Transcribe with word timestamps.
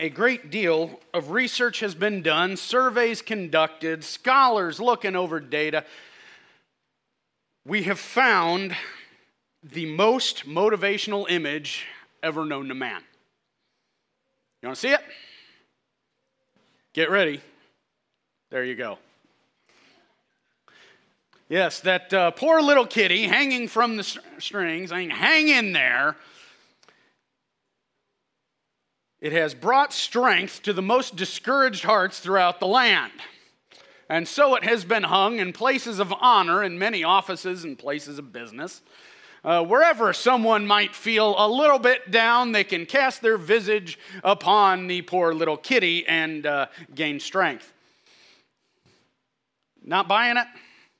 a 0.00 0.08
great 0.08 0.50
deal 0.50 1.00
of 1.12 1.30
research 1.32 1.80
has 1.80 1.94
been 1.94 2.22
done, 2.22 2.56
surveys 2.56 3.20
conducted, 3.20 4.04
scholars 4.04 4.78
looking 4.78 5.16
over 5.16 5.40
data. 5.40 5.84
We 7.66 7.82
have 7.84 7.98
found 7.98 8.76
the 9.62 9.86
most 9.86 10.46
motivational 10.46 11.28
image 11.28 11.84
ever 12.22 12.44
known 12.44 12.68
to 12.68 12.74
man. 12.74 13.02
You 14.62 14.68
want 14.68 14.76
to 14.76 14.80
see 14.80 14.92
it? 14.92 15.00
Get 16.92 17.10
ready. 17.10 17.40
There 18.50 18.64
you 18.64 18.76
go. 18.76 18.98
Yes, 21.48 21.80
that 21.80 22.12
uh, 22.12 22.30
poor 22.32 22.60
little 22.60 22.86
kitty 22.86 23.26
hanging 23.26 23.68
from 23.68 23.96
the 23.96 24.04
strings, 24.38 24.92
I 24.92 24.98
mean, 24.98 25.10
hang 25.10 25.48
in 25.48 25.72
there. 25.72 26.16
It 29.20 29.32
has 29.32 29.52
brought 29.52 29.92
strength 29.92 30.62
to 30.62 30.72
the 30.72 30.82
most 30.82 31.16
discouraged 31.16 31.84
hearts 31.84 32.20
throughout 32.20 32.60
the 32.60 32.66
land. 32.66 33.12
And 34.08 34.26
so 34.26 34.54
it 34.54 34.64
has 34.64 34.84
been 34.84 35.02
hung 35.02 35.38
in 35.38 35.52
places 35.52 35.98
of 35.98 36.14
honor 36.20 36.62
in 36.62 36.78
many 36.78 37.04
offices 37.04 37.64
and 37.64 37.78
places 37.78 38.18
of 38.18 38.32
business. 38.32 38.80
Uh, 39.44 39.64
wherever 39.64 40.12
someone 40.12 40.66
might 40.66 40.94
feel 40.94 41.34
a 41.38 41.48
little 41.48 41.78
bit 41.78 42.10
down, 42.10 42.52
they 42.52 42.64
can 42.64 42.86
cast 42.86 43.20
their 43.20 43.36
visage 43.36 43.98
upon 44.24 44.86
the 44.86 45.02
poor 45.02 45.34
little 45.34 45.56
kitty 45.56 46.06
and 46.06 46.46
uh, 46.46 46.66
gain 46.94 47.20
strength. 47.20 47.72
Not 49.84 50.08
buying 50.08 50.36
it? 50.36 50.46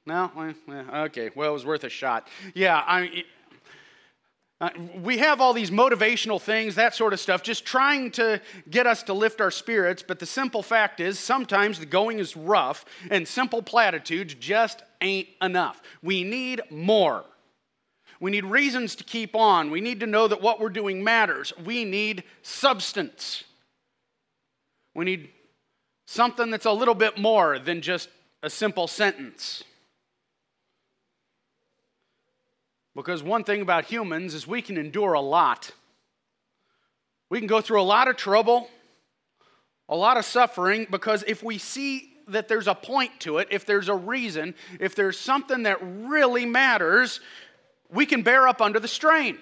No? 0.06 0.54
Okay, 0.94 1.30
well, 1.34 1.50
it 1.50 1.52
was 1.52 1.66
worth 1.66 1.84
a 1.84 1.88
shot. 1.88 2.28
Yeah, 2.54 2.76
I 2.76 3.24
uh, 4.60 4.70
we 5.02 5.18
have 5.18 5.40
all 5.40 5.52
these 5.52 5.70
motivational 5.70 6.40
things, 6.40 6.74
that 6.74 6.92
sort 6.94 7.12
of 7.12 7.20
stuff, 7.20 7.44
just 7.44 7.64
trying 7.64 8.10
to 8.10 8.40
get 8.68 8.88
us 8.88 9.04
to 9.04 9.12
lift 9.12 9.40
our 9.40 9.52
spirits. 9.52 10.02
But 10.02 10.18
the 10.18 10.26
simple 10.26 10.62
fact 10.62 10.98
is, 10.98 11.18
sometimes 11.18 11.78
the 11.78 11.86
going 11.86 12.18
is 12.18 12.36
rough, 12.36 12.84
and 13.10 13.26
simple 13.26 13.62
platitudes 13.62 14.34
just 14.34 14.82
ain't 15.00 15.28
enough. 15.40 15.80
We 16.02 16.24
need 16.24 16.62
more. 16.70 17.24
We 18.20 18.32
need 18.32 18.44
reasons 18.44 18.96
to 18.96 19.04
keep 19.04 19.36
on. 19.36 19.70
We 19.70 19.80
need 19.80 20.00
to 20.00 20.06
know 20.06 20.26
that 20.26 20.42
what 20.42 20.60
we're 20.60 20.70
doing 20.70 21.04
matters. 21.04 21.52
We 21.64 21.84
need 21.84 22.24
substance. 22.42 23.44
We 24.92 25.04
need 25.04 25.30
something 26.08 26.50
that's 26.50 26.66
a 26.66 26.72
little 26.72 26.94
bit 26.94 27.16
more 27.16 27.60
than 27.60 27.80
just 27.80 28.08
a 28.42 28.50
simple 28.50 28.88
sentence. 28.88 29.62
Because 32.98 33.22
one 33.22 33.44
thing 33.44 33.62
about 33.62 33.84
humans 33.84 34.34
is 34.34 34.44
we 34.44 34.60
can 34.60 34.76
endure 34.76 35.12
a 35.12 35.20
lot. 35.20 35.70
We 37.30 37.38
can 37.38 37.46
go 37.46 37.60
through 37.60 37.80
a 37.80 37.84
lot 37.84 38.08
of 38.08 38.16
trouble, 38.16 38.68
a 39.88 39.94
lot 39.94 40.16
of 40.16 40.24
suffering, 40.24 40.88
because 40.90 41.22
if 41.28 41.40
we 41.40 41.58
see 41.58 42.12
that 42.26 42.48
there's 42.48 42.66
a 42.66 42.74
point 42.74 43.20
to 43.20 43.38
it, 43.38 43.46
if 43.52 43.64
there's 43.64 43.88
a 43.88 43.94
reason, 43.94 44.52
if 44.80 44.96
there's 44.96 45.16
something 45.16 45.62
that 45.62 45.78
really 45.80 46.44
matters, 46.44 47.20
we 47.88 48.04
can 48.04 48.22
bear 48.22 48.48
up 48.48 48.60
under 48.60 48.80
the 48.80 48.88
strain. 48.88 49.38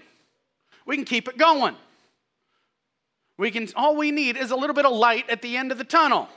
We 0.85 0.97
can 0.97 1.07
keep 1.07 1.27
it 1.27 1.39
going. 1.39 1.77
We 3.39 3.51
can 3.51 3.69
all 3.75 3.97
we 3.97 4.11
need 4.11 4.37
is 4.37 4.51
a 4.51 4.57
little 4.57 4.75
bit 4.75 4.85
of 4.85 4.95
light 4.95 5.31
at 5.31 5.41
the 5.41 5.57
end 5.57 5.73
of 5.73 5.79
the 5.79 5.85
tunnel. 5.85 6.29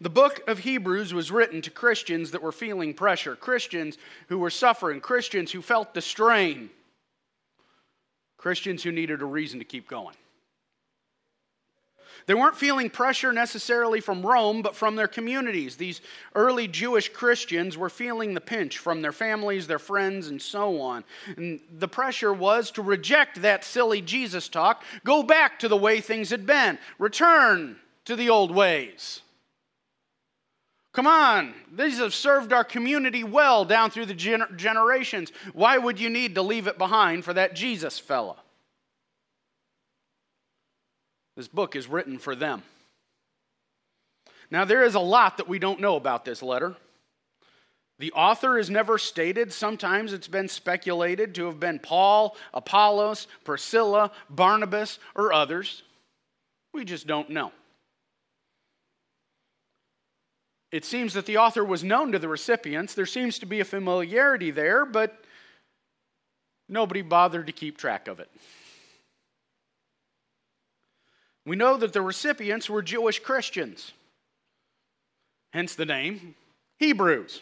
The 0.00 0.10
book 0.10 0.42
of 0.46 0.60
Hebrews 0.60 1.12
was 1.12 1.32
written 1.32 1.60
to 1.62 1.70
Christians 1.70 2.30
that 2.30 2.42
were 2.42 2.52
feeling 2.52 2.94
pressure, 2.94 3.34
Christians 3.34 3.98
who 4.28 4.38
were 4.38 4.50
suffering, 4.50 5.00
Christians 5.00 5.50
who 5.50 5.60
felt 5.60 5.92
the 5.92 6.00
strain, 6.00 6.70
Christians 8.36 8.84
who 8.84 8.92
needed 8.92 9.22
a 9.22 9.26
reason 9.26 9.58
to 9.58 9.64
keep 9.64 9.88
going. 9.88 10.14
They 12.26 12.34
weren't 12.34 12.56
feeling 12.56 12.90
pressure 12.90 13.32
necessarily 13.32 14.00
from 14.00 14.24
Rome, 14.24 14.60
but 14.60 14.76
from 14.76 14.96
their 14.96 15.08
communities. 15.08 15.76
These 15.76 16.02
early 16.34 16.68
Jewish 16.68 17.08
Christians 17.08 17.76
were 17.76 17.88
feeling 17.88 18.34
the 18.34 18.40
pinch 18.40 18.78
from 18.78 19.00
their 19.00 19.12
families, 19.12 19.66
their 19.66 19.78
friends, 19.78 20.28
and 20.28 20.40
so 20.40 20.80
on. 20.80 21.04
And 21.36 21.58
the 21.72 21.88
pressure 21.88 22.32
was 22.32 22.70
to 22.72 22.82
reject 22.82 23.40
that 23.42 23.64
silly 23.64 24.02
Jesus 24.02 24.48
talk, 24.48 24.84
go 25.04 25.22
back 25.22 25.58
to 25.60 25.68
the 25.68 25.76
way 25.76 26.00
things 26.00 26.28
had 26.28 26.44
been, 26.44 26.78
return 26.98 27.76
to 28.04 28.14
the 28.14 28.28
old 28.28 28.54
ways. 28.54 29.22
Come 30.98 31.06
on, 31.06 31.54
these 31.72 31.98
have 31.98 32.12
served 32.12 32.52
our 32.52 32.64
community 32.64 33.22
well 33.22 33.64
down 33.64 33.92
through 33.92 34.06
the 34.06 34.16
gener- 34.16 34.56
generations. 34.56 35.30
Why 35.52 35.78
would 35.78 36.00
you 36.00 36.10
need 36.10 36.34
to 36.34 36.42
leave 36.42 36.66
it 36.66 36.76
behind 36.76 37.24
for 37.24 37.32
that 37.34 37.54
Jesus 37.54 38.00
fella? 38.00 38.34
This 41.36 41.46
book 41.46 41.76
is 41.76 41.86
written 41.86 42.18
for 42.18 42.34
them. 42.34 42.64
Now, 44.50 44.64
there 44.64 44.82
is 44.82 44.96
a 44.96 44.98
lot 44.98 45.36
that 45.36 45.46
we 45.46 45.60
don't 45.60 45.78
know 45.78 45.94
about 45.94 46.24
this 46.24 46.42
letter. 46.42 46.74
The 48.00 48.10
author 48.10 48.58
is 48.58 48.68
never 48.68 48.98
stated. 48.98 49.52
Sometimes 49.52 50.12
it's 50.12 50.26
been 50.26 50.48
speculated 50.48 51.32
to 51.36 51.46
have 51.46 51.60
been 51.60 51.78
Paul, 51.78 52.36
Apollos, 52.52 53.28
Priscilla, 53.44 54.10
Barnabas, 54.28 54.98
or 55.14 55.32
others. 55.32 55.84
We 56.74 56.84
just 56.84 57.06
don't 57.06 57.30
know. 57.30 57.52
It 60.70 60.84
seems 60.84 61.14
that 61.14 61.26
the 61.26 61.38
author 61.38 61.64
was 61.64 61.82
known 61.82 62.12
to 62.12 62.18
the 62.18 62.28
recipients. 62.28 62.94
There 62.94 63.06
seems 63.06 63.38
to 63.38 63.46
be 63.46 63.60
a 63.60 63.64
familiarity 63.64 64.50
there, 64.50 64.84
but 64.84 65.24
nobody 66.68 67.00
bothered 67.00 67.46
to 67.46 67.52
keep 67.52 67.78
track 67.78 68.06
of 68.06 68.20
it. 68.20 68.30
We 71.46 71.56
know 71.56 71.78
that 71.78 71.94
the 71.94 72.02
recipients 72.02 72.68
were 72.68 72.82
Jewish 72.82 73.20
Christians, 73.20 73.92
hence 75.54 75.74
the 75.74 75.86
name 75.86 76.34
Hebrews. 76.78 77.40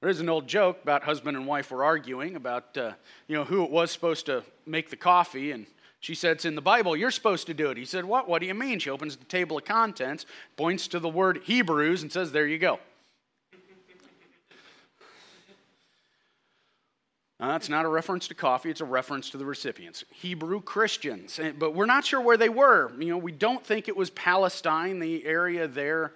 There 0.00 0.08
is 0.08 0.20
an 0.20 0.28
old 0.28 0.46
joke 0.46 0.78
about 0.84 1.02
husband 1.02 1.36
and 1.36 1.44
wife 1.44 1.72
were 1.72 1.82
arguing 1.82 2.36
about 2.36 2.76
uh, 2.76 2.92
you 3.26 3.34
know 3.34 3.42
who 3.42 3.64
it 3.64 3.70
was 3.72 3.90
supposed 3.90 4.26
to 4.26 4.44
make 4.64 4.90
the 4.90 4.96
coffee, 4.96 5.50
and 5.50 5.66
she 6.00 6.14
said, 6.14 6.32
It's 6.32 6.44
in 6.44 6.54
the 6.54 6.60
Bible. 6.60 6.96
You're 6.96 7.10
supposed 7.10 7.46
to 7.46 7.54
do 7.54 7.70
it. 7.70 7.76
He 7.76 7.84
said, 7.84 8.04
What? 8.04 8.28
What 8.28 8.40
do 8.40 8.46
you 8.46 8.54
mean? 8.54 8.78
She 8.78 8.90
opens 8.90 9.16
the 9.16 9.24
table 9.24 9.58
of 9.58 9.64
contents, 9.64 10.26
points 10.56 10.88
to 10.88 10.98
the 10.98 11.08
word 11.08 11.42
Hebrews, 11.44 12.02
and 12.02 12.12
says, 12.12 12.32
There 12.32 12.46
you 12.46 12.58
go. 12.58 12.78
Uh, 17.40 17.48
that's 17.48 17.68
not 17.68 17.84
a 17.84 17.88
reference 17.88 18.26
to 18.26 18.34
coffee, 18.34 18.68
it's 18.68 18.80
a 18.80 18.84
reference 18.84 19.30
to 19.30 19.36
the 19.38 19.44
recipients. 19.44 20.04
Hebrew 20.10 20.60
Christians. 20.60 21.38
But 21.56 21.72
we're 21.72 21.86
not 21.86 22.04
sure 22.04 22.20
where 22.20 22.36
they 22.36 22.48
were. 22.48 22.90
You 22.98 23.10
know, 23.10 23.18
we 23.18 23.30
don't 23.30 23.64
think 23.64 23.86
it 23.86 23.96
was 23.96 24.10
Palestine, 24.10 24.98
the 24.98 25.24
area 25.24 25.68
there 25.68 26.14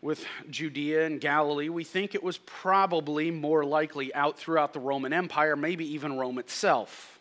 with 0.00 0.24
Judea 0.48 1.04
and 1.04 1.20
Galilee. 1.20 1.68
We 1.68 1.82
think 1.82 2.14
it 2.14 2.22
was 2.22 2.38
probably 2.38 3.32
more 3.32 3.64
likely 3.64 4.14
out 4.14 4.38
throughout 4.38 4.72
the 4.72 4.80
Roman 4.80 5.12
Empire, 5.12 5.56
maybe 5.56 5.94
even 5.94 6.16
Rome 6.16 6.38
itself. 6.38 7.19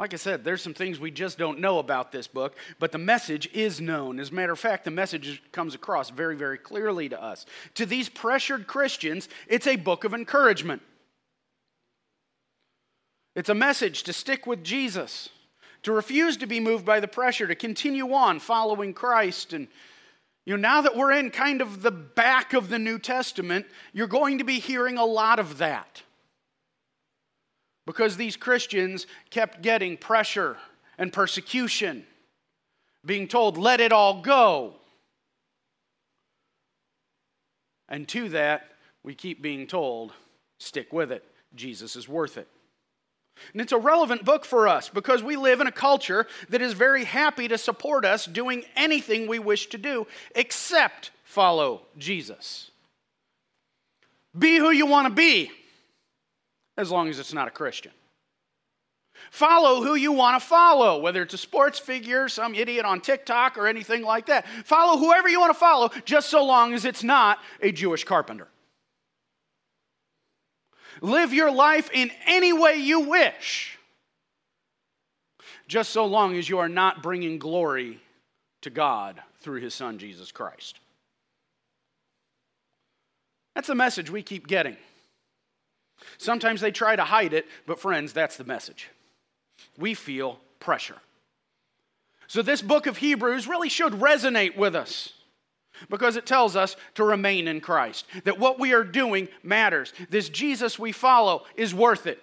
Like 0.00 0.14
I 0.14 0.16
said, 0.16 0.44
there's 0.44 0.62
some 0.62 0.72
things 0.72 0.98
we 0.98 1.10
just 1.10 1.36
don't 1.36 1.60
know 1.60 1.78
about 1.78 2.10
this 2.10 2.26
book, 2.26 2.56
but 2.78 2.90
the 2.90 2.96
message 2.96 3.50
is 3.52 3.82
known. 3.82 4.18
As 4.18 4.30
a 4.30 4.34
matter 4.34 4.52
of 4.52 4.58
fact, 4.58 4.86
the 4.86 4.90
message 4.90 5.42
comes 5.52 5.74
across 5.74 6.08
very, 6.08 6.34
very 6.34 6.56
clearly 6.56 7.10
to 7.10 7.22
us. 7.22 7.44
To 7.74 7.84
these 7.84 8.08
pressured 8.08 8.66
Christians, 8.66 9.28
it's 9.46 9.66
a 9.66 9.76
book 9.76 10.04
of 10.04 10.14
encouragement. 10.14 10.80
It's 13.36 13.50
a 13.50 13.54
message 13.54 14.04
to 14.04 14.14
stick 14.14 14.46
with 14.46 14.64
Jesus, 14.64 15.28
to 15.82 15.92
refuse 15.92 16.38
to 16.38 16.46
be 16.46 16.60
moved 16.60 16.86
by 16.86 17.00
the 17.00 17.06
pressure, 17.06 17.46
to 17.46 17.54
continue 17.54 18.10
on 18.14 18.40
following 18.40 18.94
Christ. 18.94 19.52
And, 19.52 19.68
you 20.46 20.56
know, 20.56 20.62
now 20.62 20.80
that 20.80 20.96
we're 20.96 21.12
in 21.12 21.28
kind 21.28 21.60
of 21.60 21.82
the 21.82 21.90
back 21.90 22.54
of 22.54 22.70
the 22.70 22.78
New 22.78 22.98
Testament, 22.98 23.66
you're 23.92 24.06
going 24.06 24.38
to 24.38 24.44
be 24.44 24.60
hearing 24.60 24.96
a 24.96 25.04
lot 25.04 25.38
of 25.38 25.58
that 25.58 26.02
because 27.90 28.16
these 28.16 28.36
Christians 28.36 29.08
kept 29.30 29.62
getting 29.62 29.96
pressure 29.96 30.56
and 30.96 31.12
persecution, 31.12 32.06
being 33.04 33.26
told, 33.26 33.58
let 33.58 33.80
it 33.80 33.90
all 33.90 34.22
go. 34.22 34.74
And 37.88 38.06
to 38.10 38.28
that, 38.28 38.70
we 39.02 39.16
keep 39.16 39.42
being 39.42 39.66
told, 39.66 40.12
stick 40.60 40.92
with 40.92 41.10
it. 41.10 41.24
Jesus 41.56 41.96
is 41.96 42.08
worth 42.08 42.38
it. 42.38 42.46
And 43.52 43.60
it's 43.60 43.72
a 43.72 43.78
relevant 43.78 44.24
book 44.24 44.44
for 44.44 44.68
us 44.68 44.88
because 44.88 45.24
we 45.24 45.34
live 45.34 45.60
in 45.60 45.66
a 45.66 45.72
culture 45.72 46.28
that 46.48 46.62
is 46.62 46.74
very 46.74 47.02
happy 47.02 47.48
to 47.48 47.58
support 47.58 48.04
us 48.04 48.24
doing 48.24 48.62
anything 48.76 49.26
we 49.26 49.40
wish 49.40 49.66
to 49.70 49.78
do 49.78 50.06
except 50.36 51.10
follow 51.24 51.82
Jesus. 51.98 52.70
Be 54.38 54.58
who 54.58 54.70
you 54.70 54.86
want 54.86 55.08
to 55.08 55.12
be 55.12 55.50
as 56.80 56.90
long 56.90 57.08
as 57.08 57.18
it's 57.18 57.32
not 57.32 57.48
a 57.48 57.50
Christian. 57.50 57.92
Follow 59.30 59.82
who 59.82 59.94
you 59.94 60.12
want 60.12 60.40
to 60.40 60.48
follow, 60.48 60.98
whether 60.98 61.22
it's 61.22 61.34
a 61.34 61.38
sports 61.38 61.78
figure, 61.78 62.28
some 62.28 62.54
idiot 62.54 62.84
on 62.84 63.00
TikTok, 63.00 63.58
or 63.58 63.66
anything 63.66 64.02
like 64.02 64.26
that. 64.26 64.48
Follow 64.64 64.98
whoever 64.98 65.28
you 65.28 65.38
want 65.38 65.52
to 65.52 65.58
follow, 65.58 65.90
just 66.04 66.30
so 66.30 66.44
long 66.44 66.72
as 66.72 66.84
it's 66.84 67.04
not 67.04 67.38
a 67.60 67.70
Jewish 67.70 68.04
carpenter. 68.04 68.48
Live 71.02 71.32
your 71.32 71.50
life 71.52 71.90
in 71.92 72.10
any 72.26 72.52
way 72.52 72.76
you 72.76 73.00
wish. 73.00 73.78
just 75.70 75.92
so 75.92 76.04
long 76.04 76.36
as 76.36 76.48
you 76.48 76.58
are 76.58 76.68
not 76.68 77.00
bringing 77.00 77.38
glory 77.38 78.00
to 78.60 78.70
God 78.70 79.22
through 79.38 79.60
his 79.60 79.72
son, 79.72 79.98
Jesus 79.98 80.32
Christ. 80.32 80.80
That's 83.54 83.68
the 83.68 83.76
message 83.76 84.10
we 84.10 84.22
keep 84.22 84.48
getting. 84.48 84.76
Sometimes 86.18 86.60
they 86.60 86.70
try 86.70 86.96
to 86.96 87.04
hide 87.04 87.32
it, 87.32 87.46
but 87.66 87.80
friends, 87.80 88.12
that's 88.12 88.36
the 88.36 88.44
message. 88.44 88.88
We 89.78 89.94
feel 89.94 90.40
pressure. 90.58 90.98
So, 92.26 92.42
this 92.42 92.62
book 92.62 92.86
of 92.86 92.98
Hebrews 92.98 93.48
really 93.48 93.68
should 93.68 93.94
resonate 93.94 94.56
with 94.56 94.76
us 94.76 95.12
because 95.88 96.16
it 96.16 96.26
tells 96.26 96.56
us 96.56 96.76
to 96.94 97.04
remain 97.04 97.48
in 97.48 97.60
Christ, 97.60 98.06
that 98.24 98.38
what 98.38 98.58
we 98.58 98.72
are 98.72 98.84
doing 98.84 99.28
matters. 99.42 99.92
This 100.10 100.28
Jesus 100.28 100.78
we 100.78 100.92
follow 100.92 101.44
is 101.56 101.74
worth 101.74 102.06
it. 102.06 102.22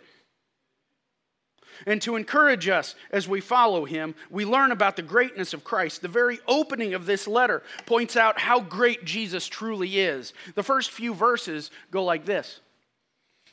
And 1.86 2.02
to 2.02 2.16
encourage 2.16 2.68
us 2.68 2.96
as 3.12 3.28
we 3.28 3.40
follow 3.40 3.86
him, 3.86 4.16
we 4.32 4.46
learn 4.46 4.72
about 4.72 4.96
the 4.96 5.04
greatness 5.04 5.54
of 5.54 5.64
Christ. 5.64 6.02
The 6.02 6.08
very 6.08 6.40
opening 6.48 6.94
of 6.94 7.06
this 7.06 7.28
letter 7.28 7.62
points 7.86 8.16
out 8.16 8.40
how 8.40 8.60
great 8.60 9.06
Jesus 9.06 9.46
truly 9.48 10.00
is. 10.00 10.34
The 10.56 10.64
first 10.64 10.90
few 10.92 11.14
verses 11.14 11.70
go 11.92 12.04
like 12.04 12.26
this 12.26 12.62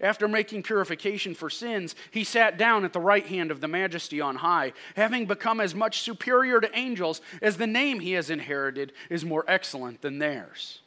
After 0.00 0.26
making 0.26 0.64
purification 0.64 1.34
for 1.34 1.48
sins, 1.48 1.94
he 2.10 2.24
sat 2.24 2.58
down 2.58 2.84
at 2.84 2.92
the 2.92 3.00
right 3.00 3.26
hand 3.26 3.50
of 3.50 3.60
the 3.60 3.68
majesty 3.68 4.20
on 4.20 4.36
high, 4.36 4.72
having 4.96 5.26
become 5.26 5.60
as 5.60 5.74
much 5.74 6.00
superior 6.00 6.60
to 6.60 6.78
angels 6.78 7.20
as 7.40 7.56
the 7.56 7.66
name 7.66 8.00
he 8.00 8.12
has 8.12 8.30
inherited 8.30 8.92
is 9.08 9.24
more 9.24 9.44
excellent 9.46 10.02
than 10.02 10.18
theirs. 10.18 10.80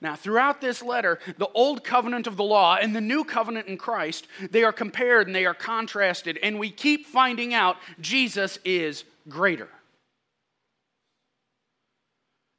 Now, 0.00 0.16
throughout 0.16 0.60
this 0.60 0.82
letter, 0.82 1.20
the 1.38 1.48
old 1.54 1.84
covenant 1.84 2.26
of 2.26 2.36
the 2.36 2.42
law 2.42 2.76
and 2.76 2.96
the 2.96 3.00
new 3.00 3.22
covenant 3.22 3.68
in 3.68 3.76
Christ, 3.76 4.26
they 4.50 4.64
are 4.64 4.72
compared 4.72 5.28
and 5.28 5.36
they 5.36 5.46
are 5.46 5.54
contrasted, 5.54 6.38
and 6.42 6.58
we 6.58 6.70
keep 6.70 7.06
finding 7.06 7.54
out 7.54 7.76
Jesus 8.00 8.58
is 8.64 9.04
greater. 9.28 9.68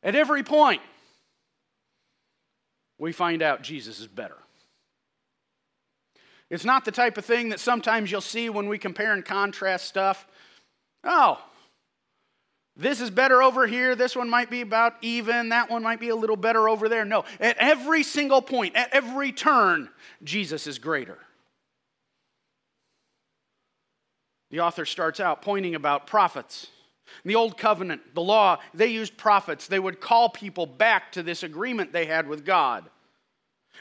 At 0.02 0.16
every 0.16 0.44
point, 0.44 0.82
we 2.98 3.12
find 3.12 3.42
out 3.42 3.62
Jesus 3.62 4.00
is 4.00 4.08
better. 4.08 4.38
It's 6.54 6.66
not 6.66 6.86
the 6.86 6.92
type 6.92 7.18
of 7.18 7.26
thing 7.26 7.50
that 7.50 7.60
sometimes 7.60 8.12
you'll 8.12 8.22
see 8.22 8.48
when 8.48 8.68
we 8.68 8.78
compare 8.78 9.14
and 9.14 9.26
contrast 9.26 9.88
stuff. 9.88 10.28
Oh, 11.04 11.44
this 12.78 13.02
is 13.02 13.10
better 13.10 13.42
over 13.42 13.66
here. 13.66 13.96
This 13.96 14.16
one 14.16 14.30
might 14.30 14.52
be 14.52 14.62
about 14.62 14.94
even. 15.02 15.50
That 15.50 15.72
one 15.72 15.82
might 15.82 16.00
be 16.00 16.10
a 16.10 16.16
little 16.16 16.36
better 16.36 16.70
over 16.70 16.88
there. 16.88 17.06
No, 17.06 17.26
at 17.40 17.58
every 17.58 18.04
single 18.04 18.40
point, 18.40 18.76
at 18.76 18.94
every 18.94 19.32
turn, 19.32 19.90
Jesus 20.24 20.68
is 20.68 20.78
greater. 20.78 21.18
The 24.52 24.60
author 24.60 24.86
starts 24.86 25.20
out 25.20 25.42
pointing 25.42 25.74
about 25.74 26.06
prophets. 26.06 26.68
In 27.26 27.30
the 27.30 27.36
Old 27.36 27.58
Covenant, 27.58 28.14
the 28.14 28.22
law, 28.22 28.60
they 28.76 28.90
used 28.90 29.18
prophets. 29.18 29.66
They 29.66 29.80
would 29.80 30.00
call 30.00 30.30
people 30.30 30.68
back 30.68 31.14
to 31.14 31.24
this 31.24 31.42
agreement 31.42 31.94
they 31.94 32.06
had 32.06 32.28
with 32.28 32.46
God. 32.46 32.92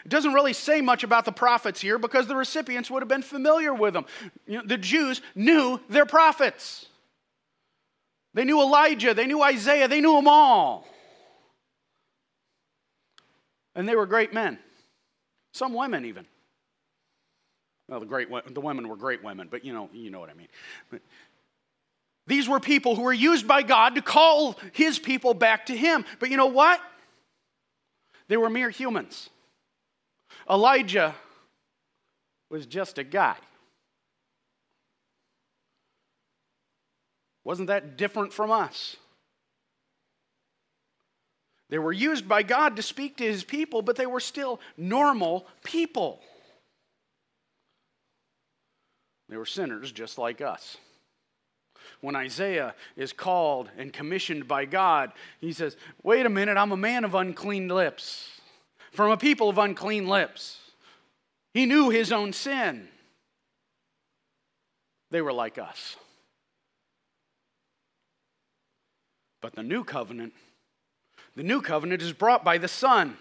It 0.05 0.09
doesn't 0.09 0.33
really 0.33 0.53
say 0.53 0.81
much 0.81 1.05
about 1.05 1.25
the 1.25 1.33
prophets 1.33 1.81
here 1.81 1.99
because 1.99 2.27
the 2.27 2.37
recipients 2.37 2.91
would 2.91 3.03
have 3.03 3.09
been 3.09 3.23
familiar 3.23 3.73
with 3.73 3.95
them. 3.95 4.07
You 4.47 4.59
know, 4.59 4.65
the 4.65 4.79
Jews 4.79 5.21
knew 5.35 5.81
their 5.89 6.07
prophets. 6.07 6.87
They 8.35 8.45
knew 8.45 8.61
Elijah, 8.61 9.15
they 9.15 9.27
knew 9.27 9.43
Isaiah, 9.43 9.89
they 9.89 10.01
knew 10.01 10.15
them 10.15 10.27
all. 10.27 10.87
And 13.75 13.89
they 13.89 13.97
were 13.97 14.07
great 14.07 14.33
men. 14.33 14.59
Some 15.53 15.75
women 15.75 16.05
even. 16.05 16.27
Well, 17.89 18.01
the 18.01 18.07
great 18.07 18.29
the 18.55 18.61
women 18.61 18.89
were 18.89 18.97
great 18.97 19.23
women, 19.23 19.49
but 19.51 19.65
you 19.65 19.75
know, 19.75 19.91
you 19.93 20.11
know 20.11 20.21
what 20.21 20.31
I 20.31 20.35
mean. 20.35 20.49
But 20.91 21.03
these 22.27 22.49
were 22.49 22.61
people 22.61 22.95
who 22.97 23.03
were 23.03 23.13
used 23.13 23.47
by 23.47 23.63
God 23.63 23.97
to 23.97 24.03
call 24.03 24.59
his 24.73 24.99
people 24.99 25.35
back 25.35 25.67
to 25.67 25.77
him. 25.77 26.05
But 26.19 26.31
you 26.31 26.37
know 26.37 26.47
what? 26.47 26.81
They 28.29 28.37
were 28.37 28.49
mere 28.49 28.71
humans. 28.71 29.29
Elijah 30.49 31.15
was 32.51 32.67
just 32.67 32.99
a 32.99 33.05
guy. 33.05 33.37
Wasn't 37.45 37.69
that 37.69 37.97
different 37.97 38.33
from 38.33 38.51
us? 38.51 38.97
They 41.69 41.79
were 41.79 41.93
used 41.93 42.29
by 42.29 42.43
God 42.43 42.77
to 42.77 42.83
speak 42.83 43.17
to 43.17 43.25
his 43.25 43.45
people, 43.45 43.81
but 43.81 43.97
they 43.97 44.05
were 44.05 44.21
still 44.21 44.61
normal 44.77 45.47
people. 45.65 46.21
They 49.31 49.39
were 49.39 49.47
sinners 49.47 49.91
just 49.91 50.19
like 50.19 50.43
us. 50.43 50.77
When 52.03 52.15
Isaiah 52.15 52.75
is 52.95 53.15
called 53.15 53.71
and 53.79 53.91
commissioned 53.91 54.47
by 54.47 54.67
God, 54.67 55.13
he 55.41 55.55
says, 55.55 55.79
Wait 56.03 56.27
a 56.27 56.29
minute, 56.29 56.59
I'm 56.59 56.73
a 56.73 56.77
man 56.77 57.05
of 57.05 57.15
unclean 57.15 57.69
lips, 57.69 58.29
from 58.93 59.11
a 59.11 59.17
people 59.17 59.49
of 59.49 59.59
unclean 59.59 60.07
lips. 60.07 60.59
He 61.53 61.67
knew 61.67 61.91
his 61.91 62.13
own 62.13 62.33
sin. 62.33 62.89
They 65.11 65.21
were 65.21 65.33
like 65.33 65.59
us. 65.59 65.97
But 69.41 69.55
the 69.55 69.63
new 69.63 69.83
covenant, 69.83 70.33
the 71.35 71.43
new 71.43 71.61
covenant 71.61 72.01
is 72.01 72.13
brought 72.13 72.45
by 72.45 72.59
the 72.59 72.69
Son. 72.69 73.17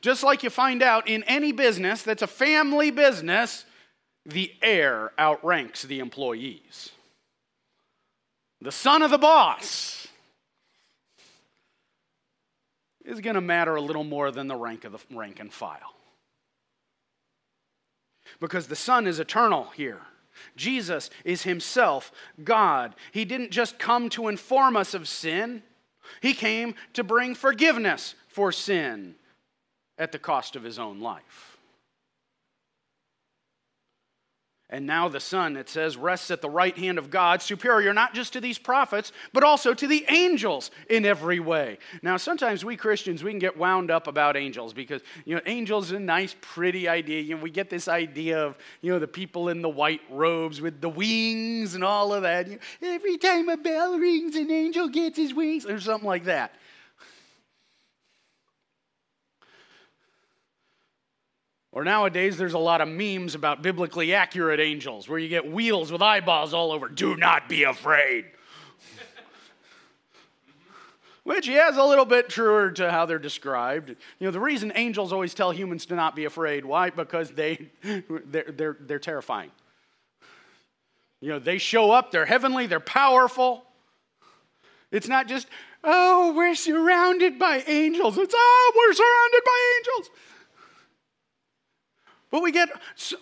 Just 0.00 0.22
like 0.22 0.42
you 0.42 0.50
find 0.50 0.82
out 0.82 1.08
in 1.08 1.22
any 1.24 1.52
business 1.52 2.02
that's 2.02 2.22
a 2.22 2.26
family 2.26 2.90
business, 2.90 3.64
the 4.24 4.52
heir 4.62 5.12
outranks 5.18 5.82
the 5.82 5.98
employees. 5.98 6.90
The 8.62 8.72
son 8.72 9.02
of 9.02 9.10
the 9.10 9.18
boss 9.18 10.08
is 13.10 13.20
going 13.20 13.34
to 13.34 13.40
matter 13.40 13.76
a 13.76 13.80
little 13.80 14.04
more 14.04 14.30
than 14.30 14.48
the 14.48 14.56
rank 14.56 14.84
of 14.84 14.92
the 14.92 15.00
rank 15.14 15.40
and 15.40 15.52
file. 15.52 15.94
Because 18.40 18.68
the 18.68 18.76
son 18.76 19.06
is 19.06 19.18
eternal 19.18 19.64
here. 19.74 20.00
Jesus 20.56 21.10
is 21.24 21.42
himself 21.42 22.12
God. 22.42 22.94
He 23.12 23.24
didn't 23.24 23.50
just 23.50 23.78
come 23.78 24.08
to 24.10 24.28
inform 24.28 24.76
us 24.76 24.94
of 24.94 25.08
sin, 25.08 25.62
he 26.20 26.34
came 26.34 26.74
to 26.94 27.04
bring 27.04 27.34
forgiveness 27.34 28.14
for 28.28 28.52
sin 28.52 29.14
at 29.98 30.12
the 30.12 30.18
cost 30.18 30.56
of 30.56 30.62
his 30.62 30.78
own 30.78 31.00
life. 31.00 31.49
And 34.72 34.86
now 34.86 35.08
the 35.08 35.18
Son, 35.18 35.56
it 35.56 35.68
says, 35.68 35.96
rests 35.96 36.30
at 36.30 36.40
the 36.40 36.48
right 36.48 36.78
hand 36.78 36.96
of 36.96 37.10
God, 37.10 37.42
superior 37.42 37.92
not 37.92 38.14
just 38.14 38.32
to 38.34 38.40
these 38.40 38.56
prophets, 38.56 39.10
but 39.32 39.42
also 39.42 39.74
to 39.74 39.86
the 39.88 40.04
angels 40.08 40.70
in 40.88 41.04
every 41.04 41.40
way. 41.40 41.78
Now, 42.02 42.16
sometimes 42.16 42.64
we 42.64 42.76
Christians, 42.76 43.24
we 43.24 43.32
can 43.32 43.40
get 43.40 43.56
wound 43.56 43.90
up 43.90 44.06
about 44.06 44.36
angels 44.36 44.72
because, 44.72 45.02
you 45.24 45.34
know, 45.34 45.40
angels 45.46 45.90
are 45.90 45.96
a 45.96 46.00
nice, 46.00 46.36
pretty 46.40 46.88
idea. 46.88 47.20
You 47.20 47.34
know, 47.34 47.42
we 47.42 47.50
get 47.50 47.68
this 47.68 47.88
idea 47.88 48.46
of, 48.46 48.56
you 48.80 48.92
know, 48.92 49.00
the 49.00 49.08
people 49.08 49.48
in 49.48 49.60
the 49.60 49.68
white 49.68 50.02
robes 50.08 50.60
with 50.60 50.80
the 50.80 50.88
wings 50.88 51.74
and 51.74 51.82
all 51.82 52.14
of 52.14 52.22
that. 52.22 52.46
You 52.46 52.58
know, 52.80 52.92
every 52.94 53.18
time 53.18 53.48
a 53.48 53.56
bell 53.56 53.98
rings, 53.98 54.36
an 54.36 54.52
angel 54.52 54.88
gets 54.88 55.16
his 55.18 55.34
wings, 55.34 55.66
or 55.66 55.80
something 55.80 56.06
like 56.06 56.24
that. 56.24 56.54
Or 61.72 61.84
nowadays, 61.84 62.36
there's 62.36 62.54
a 62.54 62.58
lot 62.58 62.80
of 62.80 62.88
memes 62.88 63.36
about 63.36 63.62
biblically 63.62 64.12
accurate 64.12 64.58
angels 64.58 65.08
where 65.08 65.20
you 65.20 65.28
get 65.28 65.48
wheels 65.50 65.92
with 65.92 66.02
eyeballs 66.02 66.52
all 66.52 66.72
over. 66.72 66.88
Do 66.88 67.16
not 67.16 67.48
be 67.48 67.62
afraid. 67.62 68.24
Which, 71.22 71.46
yeah, 71.46 71.70
is 71.70 71.76
a 71.76 71.84
little 71.84 72.04
bit 72.04 72.28
truer 72.28 72.72
to 72.72 72.90
how 72.90 73.06
they're 73.06 73.20
described. 73.20 73.90
You 73.90 74.26
know, 74.26 74.32
the 74.32 74.40
reason 74.40 74.72
angels 74.74 75.12
always 75.12 75.32
tell 75.32 75.52
humans 75.52 75.86
to 75.86 75.94
not 75.94 76.16
be 76.16 76.24
afraid, 76.24 76.64
why? 76.64 76.90
Because 76.90 77.30
they, 77.30 77.70
they're, 77.82 78.46
they're, 78.48 78.76
they're 78.80 78.98
terrifying. 78.98 79.52
You 81.20 81.28
know, 81.28 81.38
they 81.38 81.58
show 81.58 81.92
up, 81.92 82.10
they're 82.10 82.26
heavenly, 82.26 82.66
they're 82.66 82.80
powerful. 82.80 83.62
It's 84.90 85.06
not 85.06 85.28
just, 85.28 85.46
oh, 85.84 86.32
we're 86.34 86.56
surrounded 86.56 87.38
by 87.38 87.62
angels. 87.68 88.18
It's, 88.18 88.34
oh, 88.36 88.72
we're 88.76 88.94
surrounded 88.94 89.44
by 89.44 89.76
angels. 89.78 90.10
But 92.30 92.42
we 92.42 92.52
get, 92.52 92.68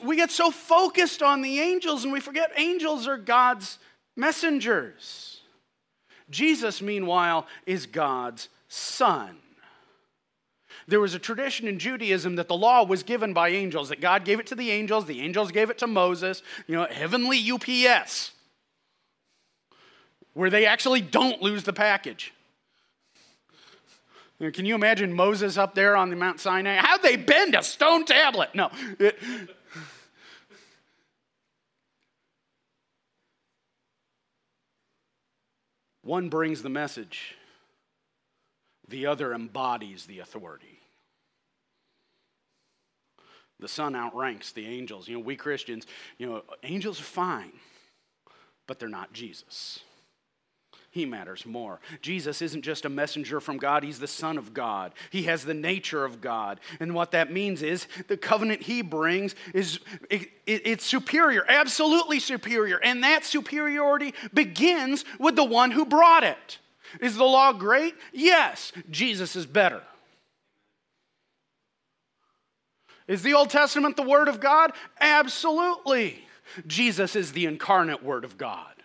we 0.03 0.17
get 0.17 0.31
so 0.31 0.51
focused 0.51 1.23
on 1.23 1.41
the 1.41 1.61
angels 1.61 2.05
and 2.05 2.13
we 2.13 2.21
forget 2.21 2.53
angels 2.57 3.07
are 3.07 3.17
God's 3.17 3.79
messengers. 4.17 5.41
Jesus, 6.31 6.83
meanwhile, 6.83 7.47
is 7.67 7.87
God's 7.87 8.49
son. 8.69 9.39
There 10.87 11.01
was 11.01 11.15
a 11.15 11.19
tradition 11.19 11.69
in 11.69 11.79
Judaism 11.79 12.37
that 12.37 12.49
the 12.49 12.57
law 12.57 12.85
was 12.85 13.03
given 13.03 13.33
by 13.33 13.51
angels, 13.51 13.91
that 13.91 14.01
God 14.01 14.25
gave 14.25 14.41
it 14.41 14.47
to 14.49 14.55
the 14.55 14.71
angels, 14.71 15.07
the 15.07 15.21
angels 15.21 15.53
gave 15.53 15.71
it 15.71 15.79
to 15.79 15.87
Moses, 15.87 16.43
you 16.67 16.75
know, 16.75 16.87
heavenly 16.91 17.39
UPS, 17.51 18.33
where 20.33 20.51
they 20.51 20.67
actually 20.67 21.03
don't 21.03 21.43
lose 21.43 21.65
the 21.65 21.73
package. 21.73 22.33
You 24.39 24.47
know, 24.47 24.53
can 24.53 24.67
you 24.67 24.75
imagine 24.75 25.13
Moses 25.13 25.59
up 25.59 25.75
there 25.75 25.97
on 25.97 26.11
the 26.11 26.17
Mount 26.17 26.39
Sinai? 26.39 26.77
How'd 26.77 27.03
they 27.03 27.17
bend 27.17 27.55
a 27.57 27.63
stone 27.63 28.05
tablet? 28.05 28.55
No. 28.55 28.71
It, 29.01 29.19
one 36.03 36.29
brings 36.29 36.63
the 36.63 36.69
message, 36.69 37.35
the 38.87 39.07
other 39.07 39.35
embodies 39.35 40.07
the 40.07 40.21
authority. 40.21 40.79
The 43.61 43.69
Son 43.69 43.97
outranks 43.97 44.53
the 44.53 44.67
angels. 44.67 45.09
You 45.09 45.17
know, 45.17 45.25
we 45.25 45.35
Christians, 45.35 45.85
you 46.17 46.29
know, 46.29 46.43
angels 46.63 47.01
are 47.01 47.05
fine, 47.05 47.53
but 48.69 48.79
they're 48.79 48.89
not 48.89 49.13
Jesus. 49.13 49.81
He 50.91 51.05
matters 51.05 51.45
more. 51.45 51.81
Jesus 52.01 52.41
isn't 52.41 52.63
just 52.63 52.87
a 52.87 52.89
messenger 52.89 53.41
from 53.41 53.59
God, 53.59 53.85
he's 53.85 53.99
the 53.99 54.07
Son 54.07 54.39
of 54.39 54.55
God. 54.55 54.95
He 55.11 55.25
has 55.25 55.45
the 55.45 55.55
nature 55.55 56.05
of 56.05 56.21
God. 56.21 56.61
And 56.81 56.95
what 56.95 57.11
that 57.13 57.31
means 57.31 57.63
is 57.63 57.87
the 58.09 58.17
covenant 58.17 58.63
he 58.63 58.81
brings 58.81 59.35
is 59.53 59.81
it, 60.09 60.23
it, 60.47 60.67
it's 60.67 60.87
superior, 60.87 61.45
absolutely 61.47 62.21
superior. 62.21 62.81
And 62.83 63.05
that 63.05 63.25
superiority 63.25 64.15
begins 64.33 65.05
with 65.19 65.37
the 65.37 65.45
one 65.45 65.71
who 65.71 65.85
brought 65.85 66.25
it. 66.25 66.59
Is 67.01 67.17
the 67.17 67.25
law 67.25 67.53
great? 67.53 67.95
Yes. 68.13 68.73
Jesus 68.91 69.37
is 69.37 69.45
better. 69.45 69.83
Is 73.07 73.23
the 73.23 73.35
Old 73.35 73.51
Testament 73.51 73.97
the 73.97 74.03
Word 74.03 74.29
of 74.29 74.41
God? 74.41 74.73
Absolutely. 75.01 76.25
Jesus 76.67 77.15
is 77.15 77.33
the 77.33 77.45
incarnate 77.45 78.03
Word 78.03 78.25
of 78.25 78.39
God. 78.39 78.78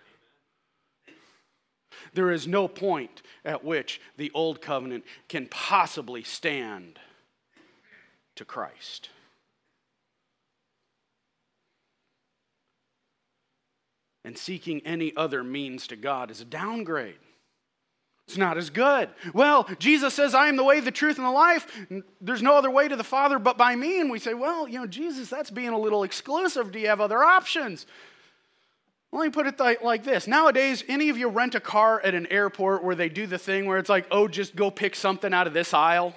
There 2.14 2.32
is 2.32 2.48
no 2.48 2.68
point 2.68 3.22
at 3.44 3.64
which 3.64 4.00
the 4.18 4.32
Old 4.34 4.62
Covenant 4.62 5.04
can 5.28 5.48
possibly 5.48 6.24
stand 6.24 7.00
to 8.36 8.46
Christ. 8.46 9.10
And 14.26 14.38
seeking 14.38 14.82
any 14.86 15.14
other 15.18 15.44
means 15.44 15.88
to 15.88 15.96
God 15.96 16.32
is 16.32 16.40
a 16.40 16.46
downgrade. 16.46 17.16
It's 18.26 18.38
not 18.38 18.58
as 18.58 18.70
good. 18.70 19.10
Well, 19.34 19.68
Jesus 19.80 20.14
says, 20.14 20.34
I 20.34 20.48
am 20.48 20.56
the 20.56 20.64
way, 20.64 20.80
the 20.80 20.92
truth, 20.92 21.18
and 21.18 21.28
the 21.28 21.32
life. 21.32 21.68
There's 22.22 22.42
no 22.42 22.56
other 22.56 22.72
way 22.72 22.88
to 22.88 22.96
the 22.96 23.04
Father 23.04 23.38
but 23.38 23.58
by 23.58 23.76
me. 23.76 24.00
And 24.00 24.10
we 24.10 24.20
say, 24.20 24.34
well, 24.34 24.66
you 24.66 24.80
know, 24.80 24.88
Jesus, 24.88 25.30
that's 25.30 25.52
being 25.52 25.70
a 25.70 25.78
little 25.78 26.04
exclusive. 26.04 26.72
Do 26.72 26.80
you 26.80 26.88
have 26.88 27.02
other 27.02 27.22
options? 27.22 27.86
Let 29.14 29.26
me 29.26 29.30
put 29.30 29.46
it 29.46 29.84
like 29.84 30.04
this. 30.04 30.26
Nowadays, 30.26 30.84
any 30.90 31.10
of 31.10 31.20
you 31.20 31.28
rent 31.28 31.54
a 31.54 31.60
car 31.60 32.02
at 32.02 32.16
an 32.16 32.26
airport 32.32 32.84
where 32.84 32.96
they 32.96 33.10
do 33.10 33.28
the 33.28 33.38
thing 33.38 33.68
where 33.68 33.78
it's 33.78 33.88
like, 33.88 34.08
oh, 34.10 34.28
just 34.28 34.56
go 34.56 34.72
pick 34.72 34.96
something 34.96 35.32
out 35.32 35.46
of 35.46 35.54
this 35.54 35.72
aisle? 35.72 36.16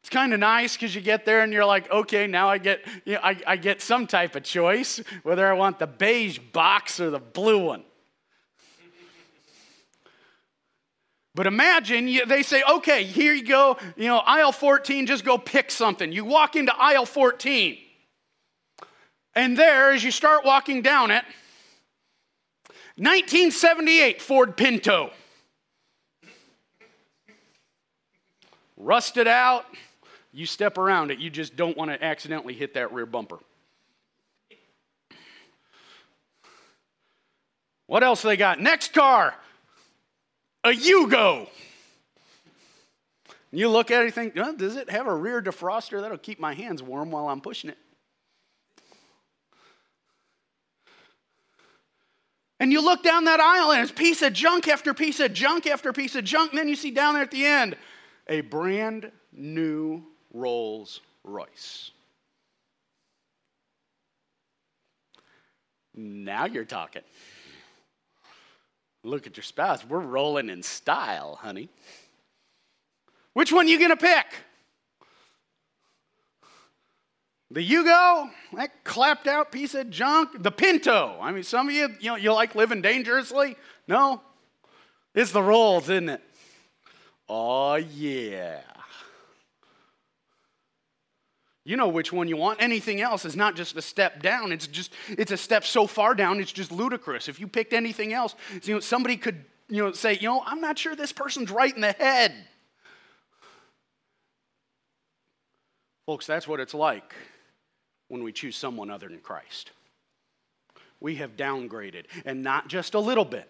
It's 0.00 0.08
kind 0.08 0.32
of 0.32 0.40
nice 0.40 0.74
because 0.74 0.94
you 0.94 1.02
get 1.02 1.26
there 1.26 1.42
and 1.42 1.52
you're 1.52 1.66
like, 1.66 1.90
okay, 1.90 2.26
now 2.26 2.48
I 2.48 2.56
get, 2.56 2.80
you 3.04 3.14
know, 3.14 3.20
I, 3.22 3.36
I 3.46 3.56
get 3.56 3.82
some 3.82 4.06
type 4.06 4.34
of 4.34 4.44
choice, 4.44 5.02
whether 5.24 5.46
I 5.46 5.52
want 5.52 5.78
the 5.78 5.86
beige 5.86 6.38
box 6.38 7.00
or 7.00 7.10
the 7.10 7.18
blue 7.18 7.66
one. 7.66 7.84
But 11.34 11.46
imagine 11.46 12.18
they 12.26 12.42
say, 12.42 12.62
okay, 12.76 13.04
here 13.04 13.34
you 13.34 13.44
go, 13.44 13.76
you 13.98 14.08
know, 14.08 14.20
aisle 14.20 14.52
14, 14.52 15.04
just 15.04 15.22
go 15.22 15.36
pick 15.36 15.70
something. 15.70 16.10
You 16.12 16.24
walk 16.24 16.56
into 16.56 16.74
aisle 16.74 17.04
14. 17.04 17.76
And 19.34 19.54
there, 19.54 19.92
as 19.92 20.02
you 20.02 20.10
start 20.10 20.46
walking 20.46 20.80
down 20.80 21.10
it, 21.10 21.24
1978 23.00 24.20
Ford 24.20 24.58
Pinto. 24.58 25.10
Rusted 28.76 29.26
out. 29.26 29.64
You 30.34 30.44
step 30.44 30.76
around 30.76 31.10
it, 31.10 31.18
you 31.18 31.30
just 31.30 31.56
don't 31.56 31.78
want 31.78 31.90
to 31.90 32.04
accidentally 32.04 32.52
hit 32.52 32.74
that 32.74 32.92
rear 32.92 33.06
bumper. 33.06 33.38
What 37.86 38.02
else 38.02 38.20
they 38.20 38.36
got? 38.36 38.60
Next 38.60 38.92
car, 38.92 39.34
a 40.62 40.68
Yugo. 40.68 41.48
You 43.50 43.70
look 43.70 43.90
at 43.90 44.02
it 44.02 44.14
and 44.16 44.34
think, 44.34 44.58
does 44.58 44.76
it 44.76 44.90
have 44.90 45.06
a 45.06 45.14
rear 45.14 45.40
defroster? 45.40 46.02
That'll 46.02 46.18
keep 46.18 46.38
my 46.38 46.52
hands 46.52 46.82
warm 46.82 47.10
while 47.10 47.28
I'm 47.28 47.40
pushing 47.40 47.70
it. 47.70 47.78
And 52.60 52.70
you 52.70 52.84
look 52.84 53.02
down 53.02 53.24
that 53.24 53.40
aisle 53.40 53.72
and 53.72 53.82
it's 53.82 53.90
piece 53.90 54.20
of 54.20 54.34
junk 54.34 54.68
after 54.68 54.92
piece 54.92 55.18
of 55.18 55.32
junk 55.32 55.66
after 55.66 55.94
piece 55.94 56.14
of 56.14 56.24
junk. 56.24 56.52
And 56.52 56.58
then 56.58 56.68
you 56.68 56.76
see 56.76 56.90
down 56.90 57.14
there 57.14 57.22
at 57.22 57.30
the 57.30 57.46
end 57.46 57.74
a 58.28 58.42
brand 58.42 59.10
new 59.32 60.04
Rolls 60.32 61.00
Royce. 61.24 61.90
Now 65.94 66.44
you're 66.44 66.66
talking. 66.66 67.02
Look 69.02 69.26
at 69.26 69.38
your 69.38 69.44
spouse. 69.44 69.84
We're 69.84 69.98
rolling 69.98 70.50
in 70.50 70.62
style, 70.62 71.38
honey. 71.40 71.70
Which 73.32 73.52
one 73.52 73.66
are 73.66 73.68
you 73.70 73.78
going 73.78 73.90
to 73.90 73.96
pick? 73.96 74.26
The 77.52 77.68
Yugo, 77.68 78.30
that 78.54 78.84
clapped 78.84 79.26
out 79.26 79.50
piece 79.50 79.74
of 79.74 79.90
junk. 79.90 80.42
The 80.42 80.52
Pinto. 80.52 81.18
I 81.20 81.32
mean, 81.32 81.42
some 81.42 81.68
of 81.68 81.74
you, 81.74 81.88
you 81.98 82.10
know, 82.10 82.16
you 82.16 82.32
like 82.32 82.54
living 82.54 82.80
dangerously? 82.80 83.56
No. 83.88 84.20
It's 85.16 85.32
the 85.32 85.42
rolls, 85.42 85.84
isn't 85.88 86.10
it? 86.10 86.22
Oh, 87.28 87.74
yeah. 87.74 88.60
You 91.64 91.76
know 91.76 91.88
which 91.88 92.12
one 92.12 92.28
you 92.28 92.36
want. 92.36 92.62
Anything 92.62 93.00
else 93.00 93.24
is 93.24 93.36
not 93.36 93.56
just 93.56 93.76
a 93.76 93.82
step 93.82 94.22
down. 94.22 94.50
It's 94.50 94.66
just 94.66 94.92
it's 95.08 95.30
a 95.30 95.36
step 95.36 95.64
so 95.64 95.86
far 95.86 96.14
down. 96.14 96.40
It's 96.40 96.50
just 96.50 96.72
ludicrous. 96.72 97.28
If 97.28 97.38
you 97.38 97.46
picked 97.46 97.72
anything 97.72 98.12
else, 98.12 98.34
you 98.62 98.74
know 98.74 98.80
somebody 98.80 99.16
could 99.16 99.44
you 99.68 99.84
know 99.84 99.92
say, 99.92 100.14
you 100.14 100.28
know, 100.28 100.42
I'm 100.44 100.60
not 100.60 100.78
sure 100.78 100.96
this 100.96 101.12
person's 101.12 101.50
right 101.50 101.72
in 101.72 101.82
the 101.82 101.92
head. 101.92 102.32
Folks, 106.06 106.26
that's 106.26 106.48
what 106.48 106.60
it's 106.60 106.74
like 106.74 107.14
when 108.10 108.24
we 108.24 108.32
choose 108.32 108.56
someone 108.56 108.90
other 108.90 109.08
than 109.08 109.20
Christ. 109.20 109.70
We 110.98 111.14
have 111.16 111.36
downgraded, 111.36 112.06
and 112.24 112.42
not 112.42 112.66
just 112.68 112.94
a 112.94 112.98
little 112.98 113.24
bit, 113.24 113.48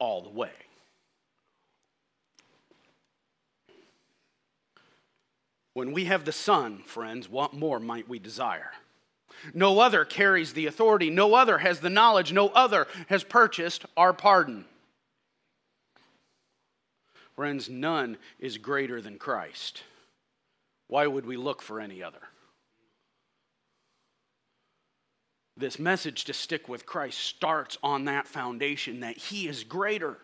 all 0.00 0.20
the 0.20 0.30
way. 0.30 0.50
When 5.74 5.92
we 5.92 6.06
have 6.06 6.24
the 6.24 6.32
Son, 6.32 6.82
friends, 6.84 7.28
what 7.28 7.54
more 7.54 7.78
might 7.78 8.08
we 8.08 8.18
desire? 8.18 8.72
No 9.54 9.78
other 9.78 10.04
carries 10.04 10.52
the 10.52 10.66
authority, 10.66 11.08
no 11.08 11.34
other 11.34 11.58
has 11.58 11.78
the 11.78 11.88
knowledge, 11.88 12.32
no 12.32 12.48
other 12.48 12.88
has 13.08 13.22
purchased 13.22 13.86
our 13.96 14.12
pardon. 14.12 14.64
Friends, 17.36 17.70
none 17.70 18.16
is 18.40 18.58
greater 18.58 19.00
than 19.00 19.18
Christ. 19.18 19.84
Why 20.88 21.06
would 21.06 21.26
we 21.26 21.36
look 21.36 21.62
for 21.62 21.80
any 21.80 22.02
other? 22.02 22.22
This 25.56 25.78
message 25.78 26.24
to 26.24 26.34
stick 26.34 26.68
with 26.68 26.84
Christ 26.84 27.18
starts 27.18 27.78
on 27.82 28.04
that 28.04 28.26
foundation 28.26 29.00
that 29.00 29.16
He 29.16 29.48
is 29.48 29.64
greater. 29.64 30.18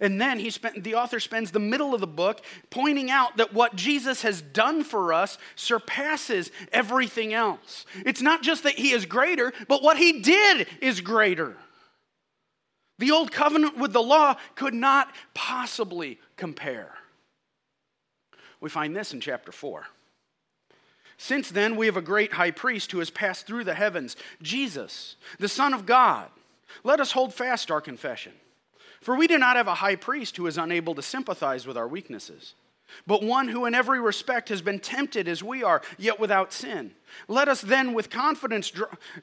And 0.00 0.20
then 0.20 0.38
he 0.38 0.50
spent, 0.50 0.82
the 0.82 0.94
author 0.94 1.20
spends 1.20 1.50
the 1.50 1.60
middle 1.60 1.94
of 1.94 2.00
the 2.00 2.06
book 2.06 2.40
pointing 2.70 3.10
out 3.10 3.36
that 3.36 3.54
what 3.54 3.76
Jesus 3.76 4.22
has 4.22 4.42
done 4.42 4.82
for 4.84 5.12
us 5.12 5.38
surpasses 5.54 6.50
everything 6.72 7.32
else. 7.32 7.86
It's 8.04 8.22
not 8.22 8.42
just 8.42 8.64
that 8.64 8.78
he 8.78 8.90
is 8.90 9.06
greater, 9.06 9.52
but 9.68 9.82
what 9.82 9.96
he 9.96 10.20
did 10.20 10.66
is 10.80 11.00
greater. 11.00 11.56
The 12.98 13.12
old 13.12 13.30
covenant 13.30 13.78
with 13.78 13.92
the 13.92 14.02
law 14.02 14.36
could 14.56 14.74
not 14.74 15.14
possibly 15.34 16.18
compare. 16.36 16.94
We 18.60 18.70
find 18.70 18.96
this 18.96 19.12
in 19.12 19.20
chapter 19.20 19.52
4. 19.52 19.86
Since 21.20 21.50
then, 21.50 21.74
we 21.74 21.86
have 21.86 21.96
a 21.96 22.02
great 22.02 22.34
high 22.34 22.52
priest 22.52 22.92
who 22.92 23.00
has 23.00 23.10
passed 23.10 23.46
through 23.46 23.64
the 23.64 23.74
heavens, 23.74 24.16
Jesus, 24.40 25.16
the 25.40 25.48
Son 25.48 25.74
of 25.74 25.84
God. 25.84 26.30
Let 26.84 27.00
us 27.00 27.12
hold 27.12 27.34
fast 27.34 27.70
our 27.70 27.80
confession. 27.80 28.32
For 29.00 29.16
we 29.16 29.26
do 29.26 29.36
not 29.36 29.56
have 29.56 29.66
a 29.66 29.74
high 29.74 29.96
priest 29.96 30.36
who 30.36 30.46
is 30.46 30.56
unable 30.56 30.94
to 30.94 31.02
sympathize 31.02 31.66
with 31.66 31.76
our 31.76 31.88
weaknesses, 31.88 32.54
but 33.06 33.22
one 33.22 33.48
who 33.48 33.66
in 33.66 33.74
every 33.74 34.00
respect 34.00 34.48
has 34.48 34.62
been 34.62 34.78
tempted 34.78 35.26
as 35.26 35.42
we 35.42 35.62
are, 35.62 35.82
yet 35.98 36.20
without 36.20 36.52
sin. 36.52 36.92
Let 37.26 37.48
us 37.48 37.60
then 37.60 37.94
with 37.94 38.10
confidence 38.10 38.72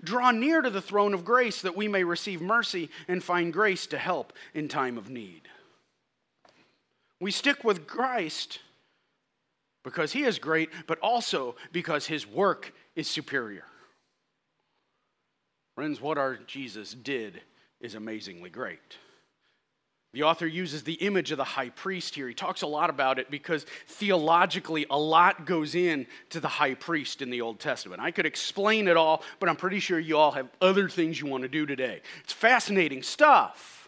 draw, 0.03 0.31
near 0.31 0.61
to 0.61 0.69
the 0.69 0.81
throne 0.81 1.13
of 1.13 1.25
grace 1.25 1.61
that 1.61 1.77
we 1.77 1.87
may 1.87 2.03
receive 2.03 2.41
mercy 2.41 2.89
and 3.07 3.23
find 3.23 3.53
grace 3.53 3.87
to 3.87 3.97
help 3.97 4.33
in 4.53 4.67
time 4.67 4.97
of 4.97 5.09
need. 5.09 5.43
We 7.21 7.31
stick 7.31 7.63
with 7.63 7.87
Christ 7.87 8.59
because 9.85 10.11
he 10.11 10.23
is 10.23 10.39
great, 10.39 10.69
but 10.87 10.99
also 10.99 11.55
because 11.71 12.07
his 12.07 12.27
work 12.27 12.73
is 12.95 13.07
superior. 13.07 13.63
Friends, 15.75 16.01
what 16.01 16.17
our 16.17 16.35
Jesus 16.35 16.93
did 16.93 17.41
is 17.79 17.95
amazingly 17.95 18.49
great. 18.49 18.97
The 20.13 20.23
author 20.23 20.47
uses 20.47 20.83
the 20.83 20.93
image 20.93 21.31
of 21.31 21.37
the 21.37 21.43
high 21.43 21.69
priest 21.69 22.15
here. 22.15 22.29
He 22.29 22.33
talks 22.33 22.61
a 22.61 22.67
lot 22.67 22.89
about 22.89 23.19
it 23.19 23.29
because 23.29 23.65
theologically, 23.85 24.85
a 24.89 24.97
lot 24.97 25.45
goes 25.45 25.75
in 25.75 26.07
to 26.29 26.39
the 26.39 26.47
high 26.47 26.73
priest 26.73 27.21
in 27.21 27.29
the 27.29 27.41
Old 27.41 27.59
Testament. 27.59 28.01
I 28.01 28.11
could 28.11 28.25
explain 28.25 28.87
it 28.87 28.95
all, 28.95 29.23
but 29.41 29.49
I'm 29.49 29.57
pretty 29.57 29.81
sure 29.81 29.99
you 29.99 30.17
all 30.17 30.31
have 30.31 30.47
other 30.61 30.87
things 30.87 31.19
you 31.19 31.27
want 31.27 31.43
to 31.43 31.49
do 31.49 31.65
today. 31.65 32.01
It's 32.23 32.31
fascinating 32.31 33.03
stuff. 33.03 33.84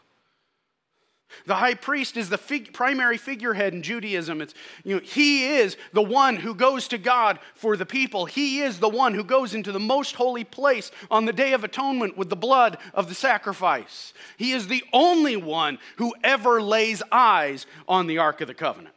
The 1.45 1.55
high 1.55 1.73
priest 1.73 2.17
is 2.17 2.29
the 2.29 2.37
fig- 2.37 2.73
primary 2.73 3.17
figurehead 3.17 3.73
in 3.73 3.83
Judaism. 3.83 4.41
It's, 4.41 4.53
you 4.83 4.95
know, 4.95 5.01
he 5.01 5.57
is 5.57 5.77
the 5.93 6.01
one 6.01 6.35
who 6.35 6.55
goes 6.55 6.87
to 6.89 6.97
God 6.97 7.39
for 7.53 7.77
the 7.77 7.85
people. 7.85 8.25
He 8.25 8.61
is 8.61 8.79
the 8.79 8.89
one 8.89 9.13
who 9.13 9.23
goes 9.23 9.53
into 9.53 9.71
the 9.71 9.79
most 9.79 10.15
holy 10.15 10.43
place 10.43 10.91
on 11.11 11.25
the 11.25 11.33
Day 11.33 11.53
of 11.53 11.63
Atonement 11.63 12.17
with 12.17 12.29
the 12.29 12.35
blood 12.35 12.77
of 12.93 13.09
the 13.09 13.15
sacrifice. 13.15 14.13
He 14.37 14.51
is 14.51 14.67
the 14.67 14.83
only 14.93 15.35
one 15.35 15.79
who 15.97 16.13
ever 16.23 16.61
lays 16.61 17.03
eyes 17.11 17.65
on 17.87 18.07
the 18.07 18.17
Ark 18.17 18.41
of 18.41 18.47
the 18.47 18.53
Covenant. 18.53 18.95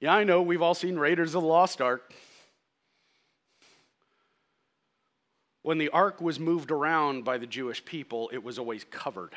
Yeah, 0.00 0.14
I 0.14 0.24
know, 0.24 0.42
we've 0.42 0.62
all 0.62 0.74
seen 0.74 0.98
Raiders 0.98 1.34
of 1.34 1.42
the 1.42 1.48
Lost 1.48 1.80
Ark. 1.80 2.12
When 5.66 5.78
the 5.78 5.88
ark 5.88 6.20
was 6.20 6.38
moved 6.38 6.70
around 6.70 7.24
by 7.24 7.38
the 7.38 7.46
Jewish 7.46 7.84
people, 7.84 8.30
it 8.32 8.44
was 8.44 8.56
always 8.56 8.84
covered. 8.84 9.32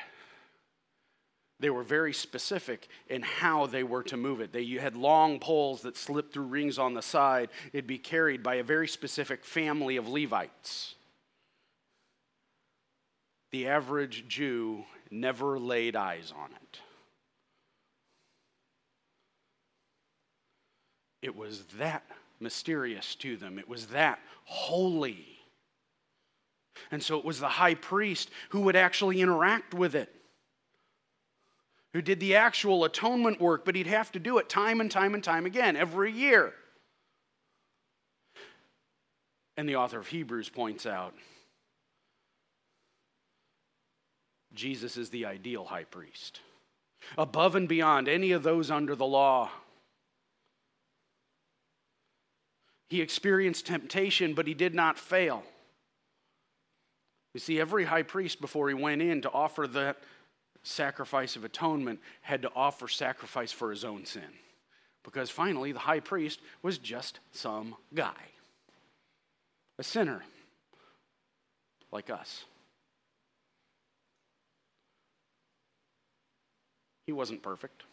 They 1.60 1.72
were 1.72 1.82
very 1.82 2.14
specific 2.14 2.88
in 3.08 3.24
how 3.24 3.66
they 3.66 3.82
were 3.82 4.04
to 4.04 4.16
move 4.16 4.40
it. 4.40 4.54
They 4.54 4.64
had 4.76 4.96
long 4.96 5.40
poles 5.40 5.82
that 5.82 5.98
slipped 5.98 6.32
through 6.32 6.44
rings 6.44 6.78
on 6.78 6.94
the 6.94 7.02
side. 7.02 7.50
It'd 7.74 7.88
be 7.88 7.98
carried 7.98 8.44
by 8.44 8.58
a 8.58 8.64
very 8.64 8.88
specific 8.88 9.44
family 9.44 9.98
of 9.98 10.08
Levites. 10.08 10.94
The 13.50 13.68
average 13.68 14.28
Jew 14.28 14.84
never 15.10 15.58
laid 15.58 15.96
eyes 15.96 16.32
on 16.38 16.52
it. 16.52 16.80
It 21.24 21.36
was 21.36 21.64
that 21.80 22.04
mysterious 22.40 23.16
to 23.16 23.36
them, 23.36 23.58
it 23.58 23.68
was 23.68 23.88
that 23.88 24.20
holy. 24.44 25.39
And 26.92 27.02
so 27.02 27.18
it 27.18 27.26
was 27.26 27.40
the 27.40 27.50
high 27.50 27.76
priest 27.76 28.30
who 28.50 28.62
would 28.62 28.76
actually 28.76 29.22
interact 29.22 29.74
with 29.74 29.96
it 29.96 30.14
who 31.94 32.02
did 32.02 32.20
the 32.20 32.36
actual 32.36 32.84
atonement 32.84 33.42
work, 33.42 33.66
but 33.66 33.76
he'd 33.76 33.88
have 33.88 34.12
to 34.12 34.20
do 34.20 34.38
it 34.38 34.48
time 34.48 34.80
and 34.80 34.92
time 34.92 35.14
and 35.14 35.24
time 35.24 35.46
again, 35.46 35.76
every 35.76 36.12
year. 36.12 36.54
And 39.58 39.68
the 39.68 39.76
author 39.76 40.00
of 40.00 40.08
Hebrews 40.08 40.50
points 40.50 40.86
out 40.86 41.14
Jesus 44.54 44.98
is 44.98 45.10
the 45.10 45.26
ideal 45.26 45.66
high 45.66 45.84
priest, 45.84 46.42
above 47.18 47.56
and 47.56 47.68
beyond 47.68 48.08
any 48.08 48.32
of 48.32 48.44
those 48.44 48.70
under 48.70 48.96
the 48.96 49.06
law. 49.06 49.50
He 52.90 53.02
experienced 53.02 53.68
temptation, 53.68 54.34
but 54.34 54.48
he 54.48 54.54
did 54.54 54.74
not 54.74 54.98
fail. 54.98 55.44
You 57.40 57.42
see, 57.42 57.62
every 57.62 57.86
high 57.86 58.04
priest, 58.04 58.42
before 58.42 58.68
he 58.68 58.74
went 58.74 59.02
in 59.02 59.22
to 59.22 59.32
offer 59.32 59.66
that 59.66 59.96
sacrifice 60.62 61.38
of 61.38 61.46
atonement 61.46 62.02
had 62.20 62.42
to 62.42 62.52
offer 62.54 62.90
sacrifice 62.90 63.54
for 63.54 63.72
his 63.72 63.86
own 63.86 64.04
sin. 64.04 64.28
Because 65.06 65.30
finally, 65.30 65.72
the 65.72 65.80
high 65.80 66.02
priest 66.02 66.42
was 66.62 66.78
just 66.78 67.22
some 67.32 67.78
guy, 67.96 68.12
a 69.78 69.84
sinner 69.84 70.26
like 71.94 72.10
us. 72.10 72.44
He 77.06 77.14
wasn't 77.14 77.42
perfect. 77.42 77.84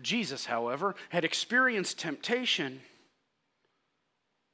Jesus, 0.00 0.46
however, 0.46 0.94
had 1.10 1.22
experienced 1.22 1.98
temptation 1.98 2.80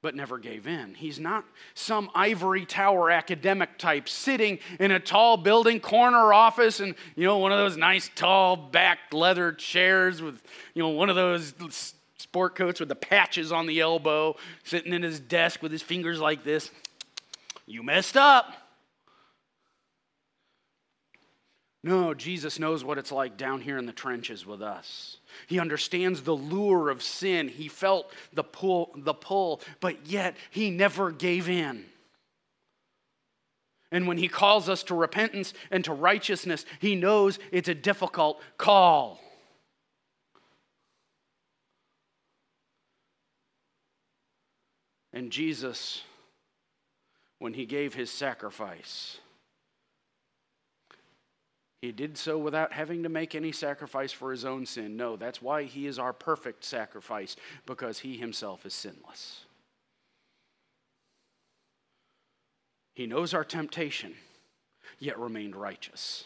but 0.05 0.14
never 0.14 0.37
gave 0.37 0.67
in. 0.67 0.93
He's 0.93 1.19
not 1.19 1.47
some 1.73 2.11
ivory 2.14 2.67
tower 2.67 3.11
academic 3.11 3.79
type 3.79 4.07
sitting 4.07 4.59
in 4.79 4.90
a 4.90 5.01
tall 5.01 5.38
building 5.38 5.81
corner 5.81 6.31
office 6.35 6.79
and, 6.79 6.95
you 7.17 7.25
know, 7.25 7.38
one 7.38 7.53
of 7.53 7.59
those 7.59 7.79
nice 7.79 8.11
tall 8.14 8.55
back 8.55 8.99
leather 9.12 9.51
chairs 9.51 10.21
with, 10.21 10.43
you 10.75 10.83
know, 10.83 10.90
one 10.90 11.09
of 11.09 11.17
those 11.17 11.55
sport 12.19 12.55
coats 12.55 12.81
with 12.81 12.90
the 12.90 12.95
patches 12.95 13.51
on 13.51 13.64
the 13.64 13.81
elbow, 13.81 14.37
sitting 14.62 14.93
in 14.93 15.03
his 15.03 15.21
desk 15.21 15.62
with 15.62 15.73
his 15.73 15.81
fingers 15.81 16.21
like 16.21 16.45
this. 16.45 16.71
You 17.64 17.83
messed 17.83 18.19
up. 18.19 18.53
No, 21.83 22.12
Jesus 22.12 22.59
knows 22.59 22.85
what 22.85 22.99
it's 22.99 23.11
like 23.11 23.38
down 23.38 23.62
here 23.62 23.79
in 23.79 23.87
the 23.87 23.93
trenches 23.93 24.45
with 24.45 24.61
us. 24.61 25.17
He 25.47 25.59
understands 25.59 26.23
the 26.23 26.35
lure 26.35 26.90
of 26.90 27.03
sin. 27.03 27.49
He 27.49 27.68
felt 27.68 28.12
the 28.33 28.44
pull, 28.44 28.92
the 28.97 29.14
pull, 29.14 29.61
but 29.81 30.07
yet 30.07 30.37
he 30.51 30.70
never 30.70 31.11
gave 31.11 31.49
in. 31.49 31.85
And 33.90 34.09
when 34.09 34.18
he 34.18 34.29
calls 34.29 34.68
us 34.68 34.83
to 34.85 34.94
repentance 34.94 35.55
and 35.70 35.85
to 35.85 35.92
righteousness, 35.92 36.64
he 36.81 36.97
knows 36.97 37.38
it's 37.53 37.68
a 37.68 37.75
difficult 37.75 38.40
call. 38.59 39.20
And 45.12 45.31
Jesus, 45.31 46.03
when 47.38 47.55
he 47.55 47.66
gave 47.66 47.94
his 47.94 48.11
sacrifice, 48.11 49.18
he 51.85 51.92
did 51.92 52.16
so 52.16 52.38
without 52.38 52.73
having 52.73 53.03
to 53.03 53.11
make 53.11 53.35
any 53.35 53.53
sacrifice 53.53 54.11
for 54.11 54.31
his 54.31 54.44
own 54.44 54.64
sin. 54.64 54.97
No, 54.97 55.16
that's 55.16 55.42
why 55.42 55.64
he 55.64 55.87
is 55.87 55.99
our 55.99 56.14
perfect 56.14 56.64
sacrifice, 56.64 57.37
because 57.66 57.99
he 57.99 58.16
himself 58.16 58.64
is 58.64 58.73
sinless. 58.73 59.44
He 62.94 63.07
knows 63.07 63.35
our 63.35 63.44
temptation, 63.44 64.14
yet 64.99 65.18
remained 65.18 65.57
righteous. 65.57 66.25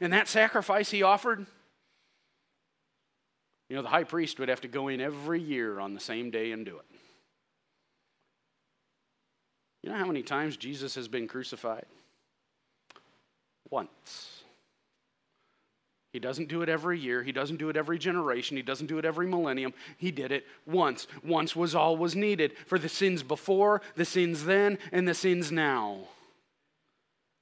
And 0.00 0.12
that 0.14 0.26
sacrifice 0.26 0.90
he 0.90 1.02
offered, 1.02 1.44
you 3.68 3.76
know, 3.76 3.82
the 3.82 3.88
high 3.88 4.04
priest 4.04 4.38
would 4.38 4.48
have 4.48 4.62
to 4.62 4.68
go 4.68 4.88
in 4.88 5.02
every 5.02 5.40
year 5.40 5.80
on 5.80 5.92
the 5.92 6.00
same 6.00 6.30
day 6.30 6.52
and 6.52 6.64
do 6.64 6.78
it. 6.78 6.86
You 9.82 9.90
know 9.90 9.98
how 9.98 10.06
many 10.06 10.22
times 10.22 10.56
Jesus 10.56 10.94
has 10.94 11.08
been 11.08 11.28
crucified? 11.28 11.84
Once. 13.68 14.33
He 16.14 16.20
doesn't 16.20 16.48
do 16.48 16.62
it 16.62 16.68
every 16.68 17.00
year. 17.00 17.24
He 17.24 17.32
doesn't 17.32 17.56
do 17.56 17.70
it 17.70 17.76
every 17.76 17.98
generation. 17.98 18.56
He 18.56 18.62
doesn't 18.62 18.86
do 18.86 18.98
it 18.98 19.04
every 19.04 19.26
millennium. 19.26 19.74
He 19.96 20.12
did 20.12 20.30
it 20.30 20.46
once. 20.64 21.08
Once 21.24 21.56
was 21.56 21.74
all 21.74 21.96
was 21.96 22.14
needed 22.14 22.52
for 22.68 22.78
the 22.78 22.88
sins 22.88 23.24
before, 23.24 23.82
the 23.96 24.04
sins 24.04 24.44
then, 24.44 24.78
and 24.92 25.08
the 25.08 25.14
sins 25.14 25.50
now. 25.50 26.06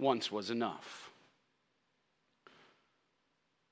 Once 0.01 0.33
was 0.33 0.49
enough. 0.49 1.11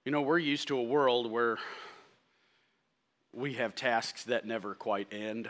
You 0.05 0.13
know, 0.13 0.21
we're 0.21 0.39
used 0.39 0.69
to 0.69 0.77
a 0.77 0.83
world 0.83 1.31
where 1.31 1.57
we 3.33 3.55
have 3.55 3.75
tasks 3.75 4.25
that 4.25 4.45
never 4.45 4.75
quite 4.75 5.11
end. 5.15 5.49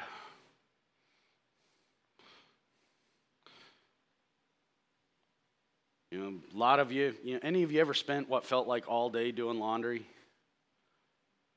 You 6.10 6.18
know, 6.18 6.34
a 6.52 6.58
lot 6.58 6.80
of 6.80 6.90
you, 6.90 7.14
you 7.22 7.34
know, 7.34 7.40
any 7.42 7.62
of 7.62 7.70
you 7.70 7.80
ever 7.80 7.94
spent 7.94 8.28
what 8.28 8.44
felt 8.44 8.66
like 8.66 8.88
all 8.88 9.10
day 9.10 9.30
doing 9.30 9.60
laundry? 9.60 10.04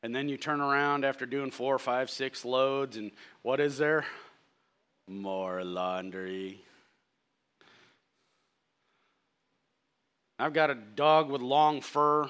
And 0.04 0.13
then 0.13 0.30
you 0.30 0.38
turn 0.38 0.62
around 0.62 1.06
after 1.06 1.26
doing 1.26 1.50
four, 1.50 1.80
five, 1.80 2.10
six 2.10 2.46
loads, 2.46 2.98
and 2.98 3.12
what 3.42 3.60
is 3.60 3.78
there? 3.78 4.06
More 5.08 5.63
laundry. 5.63 6.62
I've 10.38 10.54
got 10.54 10.70
a 10.70 10.76
dog 10.76 11.30
with 11.30 11.42
long 11.42 11.82
fur. 11.82 12.30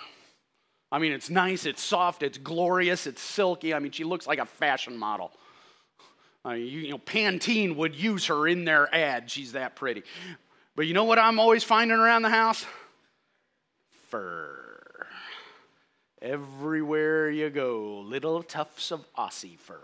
I 0.92 1.00
mean, 1.00 1.12
it's 1.12 1.30
nice, 1.30 1.66
it's 1.66 1.84
soft, 1.84 2.24
it's 2.24 2.38
glorious, 2.38 3.08
it's 3.08 3.22
silky. 3.22 3.74
I 3.74 3.80
mean, 3.80 3.92
she 3.92 4.04
looks 4.04 4.28
like 4.28 4.40
a 4.40 4.46
fashion 4.46 4.96
model. 4.98 5.32
I 6.46 6.56
mean, 6.56 6.68
you, 6.68 6.80
you 6.82 6.92
know, 6.92 7.00
Pantene 7.00 7.76
would 7.76 7.96
use 7.96 8.28
her 8.28 8.48
in 8.48 8.64
their 8.64 8.94
ad. 8.94 9.32
She's 9.32 9.54
that 9.54 9.76
pretty. 9.76 10.04
But 10.76 10.88
you 10.88 10.94
know 10.94 11.04
what 11.04 11.20
I'm 11.20 11.40
always 11.40 11.64
finding 11.64 11.98
around 11.98 12.24
the 12.24 12.30
house? 12.30 12.66
Fur. 14.10 15.08
Everywhere 16.22 17.30
you 17.30 17.50
go, 17.50 18.00
little 18.06 18.42
tufts 18.42 18.92
of 18.92 19.06
Aussie 19.16 19.58
fur. 19.60 19.80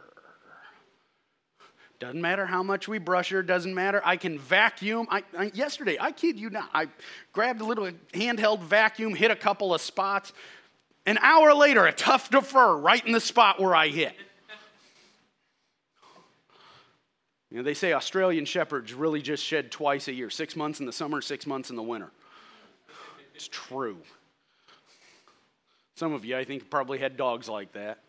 Doesn't 2.00 2.22
matter 2.22 2.46
how 2.46 2.64
much 2.64 2.88
we 2.88 2.98
brush 2.98 3.30
her, 3.30 3.44
doesn't 3.44 3.76
matter. 3.76 4.02
I 4.06 4.16
can 4.16 4.40
vacuum. 4.40 5.06
I, 5.12 5.24
I, 5.38 5.52
yesterday, 5.54 5.98
I 6.00 6.14
kid 6.14 6.40
you 6.40 6.50
not, 6.50 6.70
I 6.74 6.88
grabbed 7.34 7.60
a 7.60 7.66
little 7.66 7.92
handheld 8.14 8.62
vacuum, 8.62 9.14
hit 9.14 9.32
a 9.32 9.36
couple 9.36 9.74
of 9.74 9.82
spots. 9.82 10.32
An 11.06 11.18
hour 11.18 11.54
later, 11.54 11.86
a 11.86 11.92
tuft 11.92 12.34
of 12.36 12.48
fur 12.48 12.78
right 12.78 13.06
in 13.06 13.12
the 13.12 13.20
spot 13.20 13.60
where 13.60 13.76
I 13.76 13.90
hit. 13.90 14.16
You 17.52 17.58
know, 17.58 17.64
they 17.64 17.74
say 17.74 17.94
Australian 17.94 18.46
shepherds 18.46 18.94
really 18.94 19.22
just 19.22 19.44
shed 19.44 19.72
twice 19.72 20.08
a 20.08 20.14
year 20.14 20.30
six 20.30 20.56
months 20.56 20.80
in 20.80 20.86
the 20.86 20.94
summer, 20.94 21.20
six 21.22 21.48
months 21.48 21.70
in 21.70 21.76
the 21.76 21.84
winter. 21.84 22.12
It's 23.34 23.48
true. 23.48 23.98
Some 25.96 26.14
of 26.14 26.26
you, 26.26 26.38
I 26.38 26.46
think, 26.46 26.70
probably 26.70 27.00
had 27.00 27.18
dogs 27.18 27.50
like 27.50 27.74
that. 27.74 28.00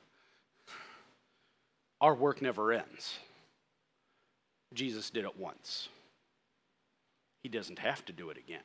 Our 2.00 2.14
work 2.14 2.42
never 2.42 2.72
ends. 2.72 3.18
Jesus 4.74 5.10
did 5.10 5.24
it 5.24 5.38
once, 5.38 5.88
He 7.42 7.48
doesn't 7.48 7.78
have 7.78 8.04
to 8.06 8.12
do 8.12 8.30
it 8.30 8.36
again. 8.36 8.60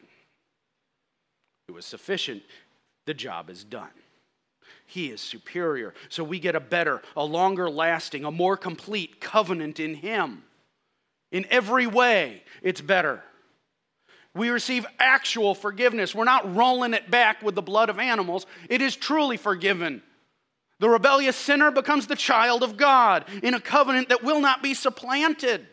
It 1.68 1.72
was 1.72 1.86
sufficient, 1.86 2.44
the 3.06 3.14
job 3.14 3.50
is 3.50 3.64
done. 3.64 3.90
He 4.86 5.08
is 5.08 5.22
superior. 5.22 5.96
So 6.10 6.24
we 6.24 6.40
get 6.40 6.56
a 6.56 6.60
better, 6.60 7.02
a 7.18 7.24
longer 7.24 7.70
lasting, 7.70 8.24
a 8.24 8.32
more 8.32 8.56
complete 8.56 9.20
covenant 9.20 9.80
in 9.80 9.96
Him. 9.96 10.44
In 11.36 11.46
every 11.50 11.86
way, 11.86 12.44
it's 12.62 12.80
better. 12.80 13.22
We 14.34 14.48
receive 14.48 14.86
actual 15.00 15.54
forgiveness. 15.54 16.16
We're 16.16 16.24
not 16.24 16.56
rolling 16.56 16.94
it 16.94 17.12
back 17.12 17.42
with 17.42 17.56
the 17.56 17.62
blood 17.62 17.90
of 17.90 18.00
animals. 18.00 18.46
It 18.70 18.82
is 18.82 18.96
truly 18.96 19.36
forgiven. 19.36 20.02
The 20.80 20.88
rebellious 20.88 21.36
sinner 21.36 21.72
becomes 21.72 22.08
the 22.08 22.16
child 22.16 22.64
of 22.64 22.78
God 22.78 23.26
in 23.44 23.54
a 23.54 23.60
covenant 23.60 24.08
that 24.08 24.24
will 24.24 24.40
not 24.40 24.64
be 24.64 24.74
supplanted. 24.74 25.68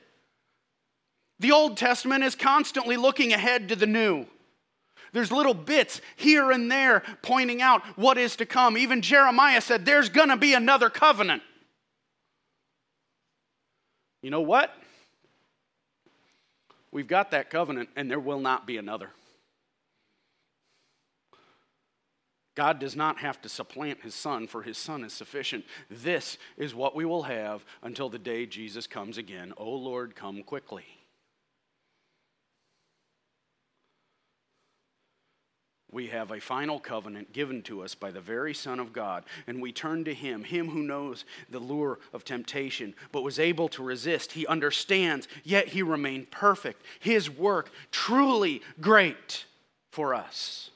The 1.38 1.52
Old 1.52 1.76
Testament 1.76 2.24
is 2.24 2.34
constantly 2.34 2.96
looking 2.96 3.32
ahead 3.32 3.68
to 3.68 3.76
the 3.76 3.86
new. 3.86 4.26
There's 5.12 5.30
little 5.30 5.54
bits 5.54 6.00
here 6.16 6.50
and 6.50 6.72
there 6.72 7.04
pointing 7.22 7.62
out 7.62 7.84
what 7.96 8.18
is 8.18 8.34
to 8.36 8.46
come. 8.46 8.76
Even 8.76 9.00
Jeremiah 9.00 9.60
said, 9.60 9.84
There's 9.84 10.08
going 10.08 10.30
to 10.30 10.36
be 10.36 10.54
another 10.54 10.90
covenant. 10.90 11.44
You 14.22 14.30
know 14.30 14.40
what? 14.40 14.74
We've 16.92 17.08
got 17.08 17.30
that 17.30 17.50
covenant, 17.50 17.88
and 17.96 18.10
there 18.10 18.20
will 18.20 18.40
not 18.40 18.66
be 18.66 18.76
another. 18.76 19.10
God 22.54 22.78
does 22.78 22.94
not 22.94 23.18
have 23.18 23.40
to 23.42 23.48
supplant 23.48 24.02
his 24.02 24.14
son, 24.14 24.46
for 24.46 24.62
his 24.62 24.76
son 24.76 25.04
is 25.04 25.14
sufficient. 25.14 25.64
This 25.90 26.36
is 26.58 26.74
what 26.74 26.94
we 26.94 27.06
will 27.06 27.22
have 27.22 27.64
until 27.82 28.10
the 28.10 28.18
day 28.18 28.44
Jesus 28.44 28.86
comes 28.86 29.16
again. 29.16 29.54
O 29.56 29.70
Lord, 29.70 30.14
come 30.14 30.42
quickly. 30.42 30.84
We 35.92 36.06
have 36.08 36.30
a 36.30 36.40
final 36.40 36.80
covenant 36.80 37.32
given 37.32 37.62
to 37.62 37.82
us 37.82 37.94
by 37.94 38.10
the 38.10 38.20
very 38.20 38.54
Son 38.54 38.80
of 38.80 38.92
God, 38.92 39.24
and 39.46 39.60
we 39.60 39.72
turn 39.72 40.04
to 40.04 40.14
Him, 40.14 40.42
Him 40.42 40.70
who 40.70 40.82
knows 40.82 41.24
the 41.50 41.58
lure 41.58 41.98
of 42.14 42.24
temptation, 42.24 42.94
but 43.12 43.22
was 43.22 43.38
able 43.38 43.68
to 43.68 43.82
resist. 43.82 44.32
He 44.32 44.46
understands, 44.46 45.28
yet 45.44 45.68
He 45.68 45.82
remained 45.82 46.30
perfect. 46.30 46.82
His 46.98 47.30
work 47.30 47.70
truly 47.90 48.62
great 48.80 49.44
for 49.90 50.14
us. 50.14 50.70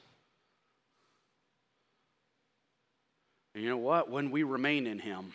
And 3.55 3.63
you 3.63 3.71
know 3.71 3.77
what? 3.77 4.11
When 4.11 4.29
we 4.29 4.43
remain 4.43 4.85
in 4.85 4.99
Him, 4.99 5.33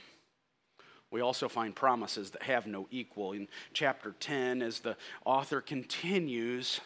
we 1.10 1.20
also 1.20 1.48
find 1.48 1.74
promises 1.74 2.30
that 2.30 2.44
have 2.44 2.66
no 2.66 2.86
equal. 2.90 3.32
In 3.32 3.48
chapter 3.74 4.14
10, 4.18 4.62
as 4.62 4.78
the 4.78 4.96
author 5.26 5.60
continues, 5.60 6.80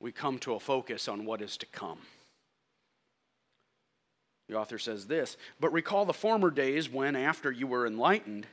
we 0.00 0.12
come 0.12 0.38
to 0.40 0.54
a 0.54 0.60
focus 0.60 1.08
on 1.08 1.24
what 1.24 1.40
is 1.40 1.56
to 1.58 1.66
come. 1.66 1.98
The 4.48 4.56
author 4.56 4.78
says 4.78 5.06
this 5.06 5.36
But 5.60 5.72
recall 5.72 6.04
the 6.04 6.12
former 6.12 6.50
days 6.50 6.90
when, 6.90 7.16
after 7.16 7.50
you 7.50 7.66
were 7.66 7.86
enlightened, 7.86 8.46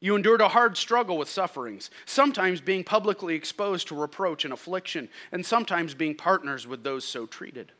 you 0.00 0.16
endured 0.16 0.40
a 0.40 0.48
hard 0.48 0.76
struggle 0.76 1.16
with 1.16 1.28
sufferings, 1.28 1.88
sometimes 2.06 2.60
being 2.60 2.82
publicly 2.82 3.36
exposed 3.36 3.86
to 3.88 4.00
reproach 4.00 4.44
and 4.44 4.52
affliction, 4.52 5.08
and 5.30 5.46
sometimes 5.46 5.94
being 5.94 6.16
partners 6.16 6.66
with 6.66 6.82
those 6.82 7.04
so 7.04 7.24
treated. 7.24 7.70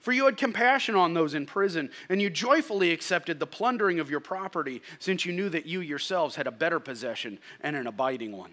For 0.00 0.10
you 0.10 0.24
had 0.24 0.36
compassion 0.36 0.96
on 0.96 1.14
those 1.14 1.34
in 1.34 1.46
prison, 1.46 1.90
and 2.08 2.20
you 2.20 2.30
joyfully 2.30 2.90
accepted 2.90 3.38
the 3.38 3.46
plundering 3.46 4.00
of 4.00 4.10
your 4.10 4.18
property, 4.18 4.82
since 4.98 5.24
you 5.24 5.32
knew 5.32 5.48
that 5.50 5.66
you 5.66 5.80
yourselves 5.80 6.34
had 6.34 6.48
a 6.48 6.52
better 6.52 6.80
possession 6.80 7.38
and 7.60 7.76
an 7.76 7.86
abiding 7.86 8.36
one. 8.36 8.52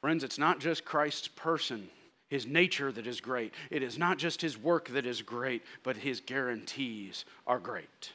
Friends, 0.00 0.24
it's 0.24 0.38
not 0.38 0.60
just 0.60 0.84
Christ's 0.84 1.28
person, 1.28 1.90
his 2.28 2.46
nature 2.46 2.90
that 2.92 3.06
is 3.06 3.20
great. 3.20 3.52
It 3.70 3.82
is 3.82 3.98
not 3.98 4.18
just 4.18 4.40
his 4.40 4.56
work 4.56 4.88
that 4.90 5.04
is 5.04 5.20
great, 5.20 5.62
but 5.82 5.96
his 5.96 6.20
guarantees 6.20 7.24
are 7.46 7.58
great. 7.58 8.12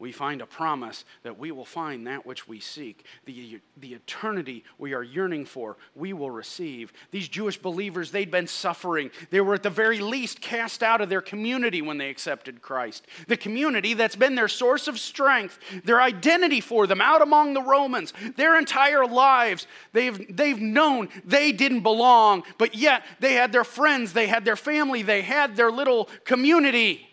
We 0.00 0.12
find 0.12 0.40
a 0.40 0.46
promise 0.46 1.04
that 1.22 1.38
we 1.38 1.52
will 1.52 1.66
find 1.66 2.06
that 2.06 2.24
which 2.24 2.48
we 2.48 2.58
seek. 2.58 3.04
The, 3.26 3.60
the 3.76 3.92
eternity 3.92 4.64
we 4.78 4.94
are 4.94 5.02
yearning 5.02 5.44
for, 5.44 5.76
we 5.94 6.14
will 6.14 6.30
receive. 6.30 6.90
These 7.10 7.28
Jewish 7.28 7.58
believers, 7.58 8.10
they'd 8.10 8.30
been 8.30 8.46
suffering. 8.46 9.10
They 9.28 9.42
were 9.42 9.54
at 9.54 9.62
the 9.62 9.68
very 9.68 10.00
least 10.00 10.40
cast 10.40 10.82
out 10.82 11.02
of 11.02 11.10
their 11.10 11.20
community 11.20 11.82
when 11.82 11.98
they 11.98 12.08
accepted 12.08 12.62
Christ. 12.62 13.06
The 13.28 13.36
community 13.36 13.92
that's 13.92 14.16
been 14.16 14.34
their 14.34 14.48
source 14.48 14.88
of 14.88 14.98
strength, 14.98 15.58
their 15.84 16.00
identity 16.00 16.62
for 16.62 16.86
them 16.86 17.02
out 17.02 17.20
among 17.20 17.52
the 17.52 17.62
Romans. 17.62 18.14
Their 18.36 18.58
entire 18.58 19.04
lives, 19.04 19.66
they've, 19.92 20.34
they've 20.34 20.60
known 20.60 21.10
they 21.26 21.52
didn't 21.52 21.82
belong, 21.82 22.44
but 22.56 22.74
yet 22.74 23.04
they 23.20 23.34
had 23.34 23.52
their 23.52 23.64
friends, 23.64 24.14
they 24.14 24.28
had 24.28 24.46
their 24.46 24.56
family, 24.56 25.02
they 25.02 25.20
had 25.20 25.56
their 25.56 25.70
little 25.70 26.08
community 26.24 27.09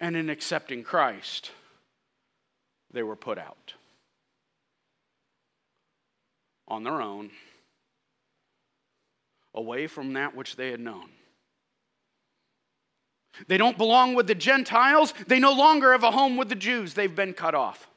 and 0.00 0.16
in 0.16 0.30
accepting 0.30 0.82
Christ, 0.82 1.52
they 2.90 3.02
were 3.02 3.16
put 3.16 3.38
out 3.38 3.74
on 6.66 6.82
their 6.84 7.02
own, 7.02 7.30
away 9.54 9.86
from 9.86 10.14
that 10.14 10.34
which 10.34 10.56
they 10.56 10.70
had 10.70 10.80
known. 10.80 11.10
They 13.48 13.58
don't 13.58 13.78
belong 13.78 14.14
with 14.14 14.26
the 14.26 14.34
Gentiles. 14.34 15.12
They 15.26 15.38
no 15.38 15.52
longer 15.52 15.92
have 15.92 16.04
a 16.04 16.10
home 16.10 16.36
with 16.36 16.48
the 16.48 16.54
Jews. 16.54 16.94
They've 16.94 17.14
been 17.14 17.32
cut 17.32 17.54
off. 17.54 17.88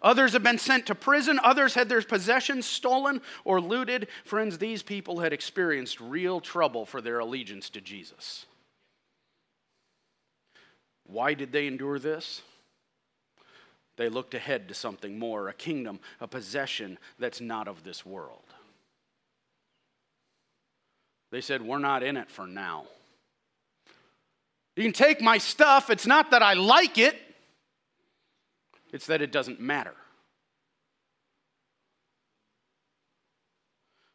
Others 0.00 0.32
have 0.32 0.42
been 0.42 0.58
sent 0.58 0.86
to 0.86 0.94
prison. 0.94 1.40
Others 1.42 1.74
had 1.74 1.88
their 1.88 2.02
possessions 2.02 2.66
stolen 2.66 3.20
or 3.44 3.60
looted. 3.60 4.08
Friends, 4.24 4.58
these 4.58 4.82
people 4.82 5.20
had 5.20 5.32
experienced 5.32 6.00
real 6.00 6.40
trouble 6.40 6.86
for 6.86 7.00
their 7.00 7.18
allegiance 7.18 7.68
to 7.70 7.80
Jesus. 7.80 8.46
Why 11.08 11.34
did 11.34 11.50
they 11.50 11.66
endure 11.66 11.98
this? 11.98 12.42
They 13.96 14.08
looked 14.08 14.34
ahead 14.34 14.68
to 14.68 14.74
something 14.74 15.18
more, 15.18 15.48
a 15.48 15.52
kingdom, 15.52 15.98
a 16.20 16.28
possession 16.28 16.98
that's 17.18 17.40
not 17.40 17.66
of 17.66 17.82
this 17.82 18.06
world. 18.06 18.44
They 21.32 21.40
said, 21.40 21.62
We're 21.62 21.78
not 21.78 22.02
in 22.04 22.16
it 22.16 22.30
for 22.30 22.46
now. 22.46 22.84
You 24.76 24.84
can 24.84 24.92
take 24.92 25.20
my 25.20 25.38
stuff. 25.38 25.90
It's 25.90 26.06
not 26.06 26.30
that 26.30 26.42
I 26.42 26.52
like 26.52 26.98
it, 26.98 27.16
it's 28.92 29.06
that 29.06 29.20
it 29.20 29.32
doesn't 29.32 29.60
matter. 29.60 29.94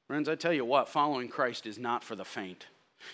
Friends, 0.08 0.30
I 0.30 0.36
tell 0.36 0.54
you 0.54 0.64
what, 0.64 0.90
following 0.90 1.28
Christ 1.28 1.66
is 1.66 1.80
not 1.80 2.04
for 2.04 2.16
the 2.16 2.26
faint. 2.26 2.68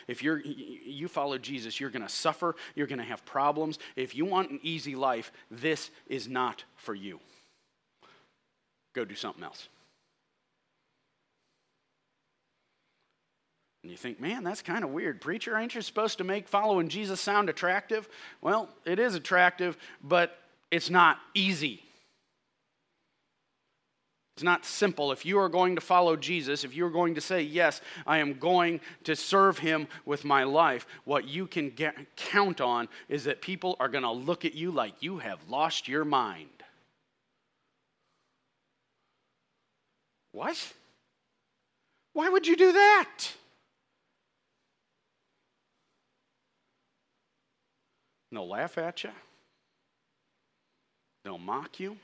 If 0.08 0.24
you're, 0.24 0.40
you 0.40 1.08
follow 1.08 1.38
Jesus, 1.38 1.80
you're 1.80 1.90
going 1.90 2.04
to 2.04 2.10
suffer, 2.10 2.56
you're 2.76 2.88
going 2.88 3.00
to 3.00 3.06
have 3.06 3.26
problems. 3.26 3.80
If 3.96 4.16
you 4.16 4.26
want 4.26 4.52
an 4.52 4.60
easy 4.64 4.96
life, 4.96 5.32
this 5.50 5.92
is 6.08 6.28
not 6.28 6.64
for 6.76 6.94
you. 6.94 7.20
Go 8.94 9.06
do 9.06 9.16
something 9.16 9.44
else. 9.44 9.68
And 13.84 13.92
you 13.92 13.98
think, 13.98 14.20
man, 14.20 14.44
that's 14.44 14.62
kind 14.62 14.84
of 14.84 14.90
weird. 14.90 15.22
Preacher, 15.22 15.58
ain't 15.58 15.74
you 15.74 15.82
supposed 15.82 16.18
to 16.18 16.24
make 16.24 16.48
following 16.48 16.90
Jesus 16.90 17.22
sound 17.22 17.50
attractive? 17.50 18.10
Well, 18.42 18.70
it 18.86 19.00
is 19.00 19.16
attractive, 19.16 19.78
but 20.04 20.38
it's 20.70 20.90
not 20.90 21.18
easy. 21.34 21.84
It's 24.40 24.44
not 24.46 24.64
simple. 24.64 25.12
If 25.12 25.26
you 25.26 25.38
are 25.38 25.50
going 25.50 25.76
to 25.76 25.82
follow 25.82 26.16
Jesus, 26.16 26.64
if 26.64 26.74
you 26.74 26.86
are 26.86 26.90
going 26.90 27.16
to 27.16 27.20
say, 27.20 27.42
Yes, 27.42 27.82
I 28.08 28.20
am 28.20 28.36
going 28.36 28.80
to 29.04 29.14
serve 29.14 29.60
him 29.60 29.90
with 30.06 30.24
my 30.24 30.46
life, 30.46 30.88
what 31.04 31.28
you 31.28 31.46
can 31.46 31.72
get, 31.72 32.16
count 32.16 32.62
on 32.62 32.88
is 33.10 33.26
that 33.26 33.42
people 33.42 33.76
are 33.82 33.90
going 33.90 34.06
to 34.06 34.12
look 34.12 34.46
at 34.46 34.56
you 34.56 34.72
like 34.72 34.94
you 35.02 35.18
have 35.18 35.40
lost 35.50 35.90
your 35.90 36.06
mind. 36.06 36.48
What? 40.32 40.72
Why 42.14 42.30
would 42.30 42.48
you 42.48 42.56
do 42.56 42.72
that? 42.72 43.34
They'll 48.32 48.48
laugh 48.48 48.78
at 48.78 49.04
you, 49.04 49.12
they'll 51.26 51.38
mock 51.38 51.78
you. 51.82 51.98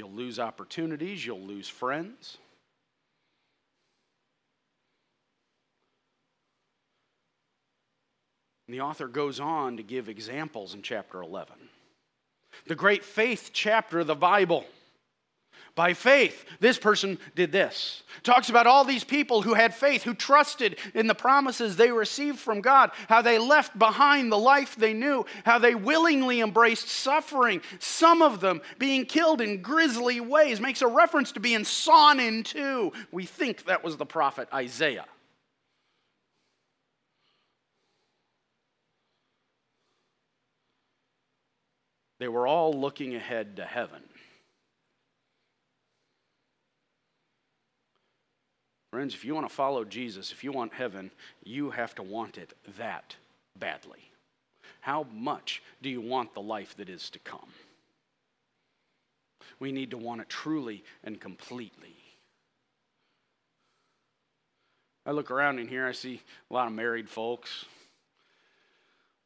You'll 0.00 0.12
lose 0.12 0.38
opportunities, 0.38 1.26
you'll 1.26 1.42
lose 1.42 1.68
friends. 1.68 2.38
And 8.66 8.74
the 8.74 8.80
author 8.80 9.08
goes 9.08 9.40
on 9.40 9.76
to 9.76 9.82
give 9.82 10.08
examples 10.08 10.72
in 10.72 10.80
chapter 10.80 11.20
11. 11.20 11.54
The 12.66 12.74
great 12.74 13.04
faith 13.04 13.50
chapter 13.52 14.00
of 14.00 14.06
the 14.06 14.14
Bible 14.14 14.64
by 15.80 15.94
faith, 15.94 16.44
this 16.60 16.78
person 16.78 17.18
did 17.34 17.52
this. 17.52 18.02
Talks 18.22 18.50
about 18.50 18.66
all 18.66 18.84
these 18.84 19.02
people 19.02 19.40
who 19.40 19.54
had 19.54 19.74
faith, 19.74 20.02
who 20.02 20.12
trusted 20.12 20.76
in 20.92 21.06
the 21.06 21.14
promises 21.14 21.74
they 21.74 21.90
received 21.90 22.38
from 22.38 22.60
God, 22.60 22.90
how 23.08 23.22
they 23.22 23.38
left 23.38 23.78
behind 23.78 24.30
the 24.30 24.36
life 24.36 24.76
they 24.76 24.92
knew, 24.92 25.24
how 25.46 25.58
they 25.58 25.74
willingly 25.74 26.42
embraced 26.42 26.88
suffering, 26.88 27.62
some 27.78 28.20
of 28.20 28.40
them 28.40 28.60
being 28.78 29.06
killed 29.06 29.40
in 29.40 29.62
grisly 29.62 30.20
ways. 30.20 30.60
Makes 30.60 30.82
a 30.82 30.86
reference 30.86 31.32
to 31.32 31.40
being 31.40 31.64
sawn 31.64 32.20
in 32.20 32.42
two. 32.42 32.92
We 33.10 33.24
think 33.24 33.64
that 33.64 33.82
was 33.82 33.96
the 33.96 34.04
prophet 34.04 34.50
Isaiah. 34.52 35.06
They 42.18 42.28
were 42.28 42.46
all 42.46 42.74
looking 42.74 43.14
ahead 43.14 43.56
to 43.56 43.64
heaven. 43.64 44.02
Friends, 48.90 49.14
if 49.14 49.24
you 49.24 49.34
want 49.34 49.48
to 49.48 49.54
follow 49.54 49.84
Jesus, 49.84 50.32
if 50.32 50.42
you 50.42 50.50
want 50.50 50.74
heaven, 50.74 51.12
you 51.44 51.70
have 51.70 51.94
to 51.94 52.02
want 52.02 52.38
it 52.38 52.54
that 52.76 53.14
badly. 53.56 54.10
How 54.80 55.06
much 55.12 55.62
do 55.80 55.88
you 55.88 56.00
want 56.00 56.34
the 56.34 56.40
life 56.40 56.76
that 56.76 56.88
is 56.88 57.08
to 57.10 57.18
come? 57.20 57.48
We 59.60 59.70
need 59.70 59.90
to 59.92 59.98
want 59.98 60.22
it 60.22 60.28
truly 60.28 60.82
and 61.04 61.20
completely. 61.20 61.94
I 65.06 65.12
look 65.12 65.30
around 65.30 65.58
in 65.58 65.68
here, 65.68 65.86
I 65.86 65.92
see 65.92 66.20
a 66.50 66.54
lot 66.54 66.66
of 66.66 66.72
married 66.72 67.08
folks 67.08 67.66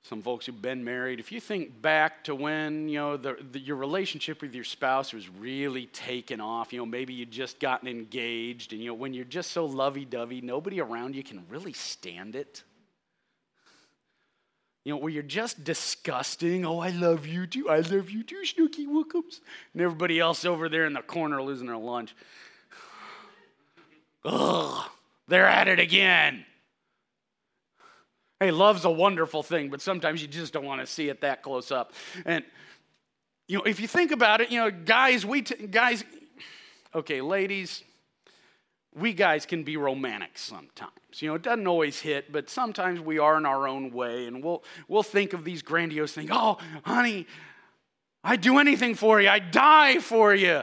some 0.05 0.21
folks 0.21 0.45
who've 0.45 0.61
been 0.61 0.85
married 0.85 1.19
if 1.19 1.33
you 1.33 1.41
think 1.41 1.81
back 1.81 2.23
to 2.25 2.35
when 2.35 2.89
you 2.89 2.99
know 2.99 3.17
the, 3.17 3.37
the, 3.53 3.59
your 3.59 3.77
relationship 3.77 4.43
with 4.43 4.55
your 4.55 4.65
spouse 4.65 5.13
was 5.13 5.29
really 5.31 5.87
taken 5.87 6.41
off 6.41 6.73
you 6.73 6.79
know 6.79 6.87
maybe 6.87 7.15
you'd 7.15 7.31
just 7.31 7.59
gotten 7.59 7.89
engaged 7.89 8.73
and 8.73 8.83
you 8.83 8.89
know 8.89 8.95
when 8.95 9.15
you're 9.15 9.25
just 9.25 9.51
so 9.51 9.65
lovey-dovey 9.65 10.43
nobody 10.43 10.81
around 10.81 11.17
you 11.17 11.23
can 11.23 11.45
really 11.49 11.73
stand 11.73 12.37
it. 12.37 12.63
You 14.85 14.93
know 14.93 14.99
where 14.99 15.11
you're 15.11 15.23
just 15.23 15.65
disgusting. 15.65 16.67
Oh 16.67 16.79
i 16.79 16.91
love 16.91 17.27
you 17.27 17.47
too. 17.47 17.71
I 17.71 17.81
love 17.81 18.11
you 18.11 18.23
too 18.23 18.45
snooky 18.45 18.87
wookums. 18.87 19.41
And 19.73 19.81
everybody 19.81 20.21
else 20.21 20.45
over 20.45 20.69
there 20.69 20.85
in 20.85 20.93
the 20.93 21.01
corner 21.01 21.43
losing 21.43 21.67
their 21.67 21.77
lunch. 21.79 22.15
Ugh. 24.27 24.91
They're 25.27 25.49
at 25.49 25.69
it 25.69 25.81
again 25.81 26.45
Hey, 28.41 28.51
love's 28.51 28.85
a 28.85 28.91
wonderful 28.91 29.43
thing, 29.43 29.71
but 29.71 29.81
sometimes 29.81 30.21
you 30.21 30.29
just 30.29 30.53
don't 30.53 30.65
want 30.65 30.81
to 30.81 30.87
see 30.87 31.09
it 31.09 31.21
that 31.21 31.43
close 31.43 31.71
up. 31.71 31.93
And 32.27 32.45
you 33.47 33.59
know, 33.59 33.65
if 33.65 33.79
you 33.81 33.87
think 33.87 34.11
about 34.11 34.41
it, 34.41 34.51
you 34.51 34.59
know, 34.59 34.71
guys, 34.71 35.25
we 35.25 35.43
t- 35.43 35.67
guys, 35.67 36.05
okay, 36.95 37.21
ladies, 37.21 37.85
we 38.95 39.13
guys 39.13 39.45
can 39.45 39.65
be 39.65 39.77
romantic 39.77 40.39
sometimes. 40.39 40.93
You 41.21 41.29
know, 41.29 41.35
it 41.35 41.43
doesn't 41.43 41.67
always 41.67 42.01
hit, 42.01 42.33
but 42.33 42.49
sometimes 42.49 43.01
we 43.01 43.19
are 43.19 43.37
in 43.37 43.47
our 43.47 43.69
own 43.69 43.93
way, 43.93 44.27
and 44.27 44.43
we'll 44.43 44.65
we'll 44.89 45.03
think 45.03 45.33
of 45.33 45.45
these 45.45 45.63
grandiose 45.63 46.13
things. 46.13 46.31
Oh, 46.33 46.59
honey, 46.85 47.27
I'd 48.23 48.41
do 48.41 48.59
anything 48.59 48.95
for 48.95 49.21
you. 49.21 49.29
I'd 49.29 49.51
die 49.51 49.99
for 49.99 50.35
you. 50.35 50.63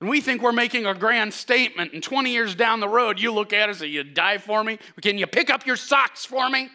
And 0.00 0.08
we 0.08 0.20
think 0.20 0.42
we're 0.42 0.52
making 0.52 0.86
a 0.86 0.94
grand 0.94 1.34
statement, 1.34 1.92
and 1.92 2.02
20 2.02 2.30
years 2.30 2.54
down 2.54 2.80
the 2.80 2.88
road, 2.88 3.18
you 3.18 3.32
look 3.32 3.52
at 3.52 3.68
us 3.68 3.80
and 3.80 3.90
you 3.90 4.04
die 4.04 4.38
for 4.38 4.62
me. 4.62 4.78
Can 5.02 5.18
you 5.18 5.26
pick 5.26 5.50
up 5.50 5.66
your 5.66 5.76
socks 5.76 6.24
for 6.24 6.48
me? 6.48 6.68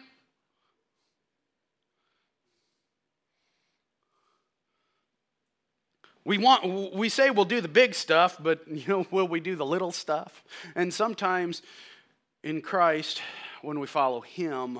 We 6.26 6.38
want 6.38 6.94
we 6.94 7.10
say 7.10 7.30
we'll 7.30 7.44
do 7.44 7.60
the 7.60 7.68
big 7.68 7.94
stuff, 7.94 8.38
but 8.42 8.62
you 8.68 8.84
know, 8.88 9.06
will 9.10 9.28
we 9.28 9.40
do 9.40 9.56
the 9.56 9.66
little 9.66 9.92
stuff? 9.92 10.42
And 10.74 10.92
sometimes 10.92 11.62
in 12.42 12.62
Christ, 12.62 13.22
when 13.62 13.78
we 13.78 13.86
follow 13.86 14.20
him, 14.20 14.78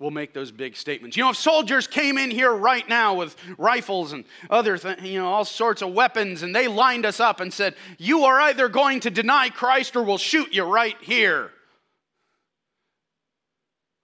will 0.00 0.10
make 0.10 0.32
those 0.32 0.50
big 0.50 0.76
statements. 0.76 1.16
You 1.16 1.24
know, 1.24 1.30
if 1.30 1.36
soldiers 1.36 1.86
came 1.86 2.16
in 2.16 2.30
here 2.30 2.50
right 2.50 2.88
now 2.88 3.14
with 3.14 3.36
rifles 3.58 4.12
and 4.12 4.24
other, 4.48 4.78
th- 4.78 5.02
you 5.02 5.18
know, 5.18 5.26
all 5.26 5.44
sorts 5.44 5.82
of 5.82 5.92
weapons, 5.92 6.42
and 6.42 6.56
they 6.56 6.66
lined 6.66 7.04
us 7.04 7.20
up 7.20 7.40
and 7.40 7.52
said, 7.52 7.76
"You 7.98 8.24
are 8.24 8.40
either 8.40 8.68
going 8.68 9.00
to 9.00 9.10
deny 9.10 9.50
Christ 9.50 9.94
or 9.94 10.02
we'll 10.02 10.18
shoot 10.18 10.54
you 10.54 10.64
right 10.64 10.96
here," 11.02 11.52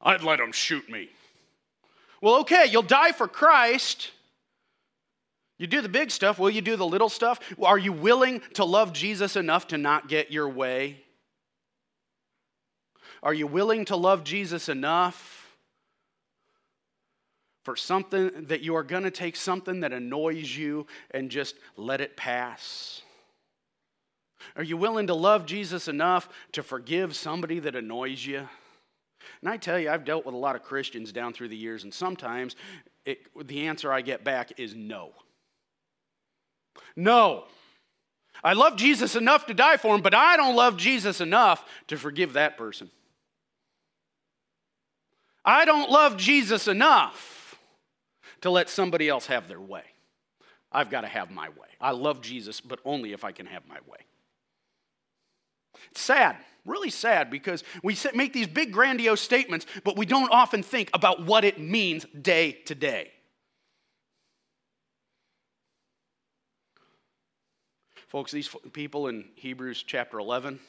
I'd 0.00 0.22
let 0.22 0.38
them 0.38 0.52
shoot 0.52 0.88
me. 0.88 1.08
Well, 2.20 2.40
okay, 2.40 2.66
you'll 2.66 2.82
die 2.82 3.12
for 3.12 3.26
Christ. 3.26 4.10
You 5.58 5.66
do 5.66 5.80
the 5.80 5.88
big 5.88 6.10
stuff. 6.10 6.38
Will 6.38 6.50
you 6.50 6.60
do 6.60 6.76
the 6.76 6.86
little 6.86 7.08
stuff? 7.08 7.40
Are 7.62 7.78
you 7.78 7.92
willing 7.92 8.42
to 8.54 8.64
love 8.64 8.92
Jesus 8.92 9.36
enough 9.36 9.68
to 9.68 9.78
not 9.78 10.08
get 10.08 10.30
your 10.30 10.48
way? 10.48 11.02
Are 13.22 13.32
you 13.32 13.46
willing 13.46 13.86
to 13.86 13.96
love 13.96 14.22
Jesus 14.22 14.68
enough 14.68 15.35
for 17.66 17.74
something 17.74 18.30
that 18.46 18.60
you 18.60 18.76
are 18.76 18.84
going 18.84 19.02
to 19.02 19.10
take 19.10 19.34
something 19.34 19.80
that 19.80 19.92
annoys 19.92 20.56
you 20.56 20.86
and 21.10 21.32
just 21.32 21.56
let 21.76 22.00
it 22.00 22.16
pass? 22.16 23.02
Are 24.54 24.62
you 24.62 24.76
willing 24.76 25.08
to 25.08 25.14
love 25.14 25.46
Jesus 25.46 25.88
enough 25.88 26.28
to 26.52 26.62
forgive 26.62 27.16
somebody 27.16 27.58
that 27.58 27.74
annoys 27.74 28.24
you? 28.24 28.48
And 29.40 29.50
I 29.50 29.56
tell 29.56 29.80
you, 29.80 29.90
I've 29.90 30.04
dealt 30.04 30.24
with 30.24 30.36
a 30.36 30.38
lot 30.38 30.54
of 30.54 30.62
Christians 30.62 31.10
down 31.10 31.32
through 31.32 31.48
the 31.48 31.56
years, 31.56 31.82
and 31.82 31.92
sometimes 31.92 32.54
it, 33.04 33.18
the 33.44 33.66
answer 33.66 33.92
I 33.92 34.00
get 34.00 34.22
back 34.22 34.52
is 34.60 34.76
no. 34.76 35.10
No. 36.94 37.46
I 38.44 38.52
love 38.52 38.76
Jesus 38.76 39.16
enough 39.16 39.46
to 39.46 39.54
die 39.54 39.76
for 39.76 39.92
him, 39.92 40.02
but 40.02 40.14
I 40.14 40.36
don't 40.36 40.54
love 40.54 40.76
Jesus 40.76 41.20
enough 41.20 41.64
to 41.88 41.96
forgive 41.96 42.34
that 42.34 42.56
person. 42.56 42.92
I 45.44 45.64
don't 45.64 45.90
love 45.90 46.16
Jesus 46.16 46.68
enough 46.68 47.35
to 48.42 48.50
let 48.50 48.68
somebody 48.68 49.08
else 49.08 49.26
have 49.26 49.48
their 49.48 49.60
way. 49.60 49.82
I've 50.72 50.90
got 50.90 51.02
to 51.02 51.08
have 51.08 51.30
my 51.30 51.48
way. 51.48 51.68
I 51.80 51.92
love 51.92 52.20
Jesus, 52.20 52.60
but 52.60 52.80
only 52.84 53.12
if 53.12 53.24
I 53.24 53.32
can 53.32 53.46
have 53.46 53.66
my 53.66 53.78
way. 53.86 53.98
It's 55.90 56.00
sad, 56.00 56.36
really 56.64 56.90
sad, 56.90 57.30
because 57.30 57.62
we 57.82 57.96
make 58.14 58.32
these 58.32 58.46
big, 58.46 58.72
grandiose 58.72 59.20
statements, 59.20 59.66
but 59.84 59.96
we 59.96 60.06
don't 60.06 60.30
often 60.30 60.62
think 60.62 60.90
about 60.92 61.24
what 61.24 61.44
it 61.44 61.60
means 61.60 62.04
day 62.20 62.52
to 62.66 62.74
day. 62.74 63.10
Folks, 68.08 68.32
these 68.32 68.48
people 68.72 69.08
in 69.08 69.26
Hebrews 69.34 69.82
chapter 69.86 70.18
11, 70.18 70.60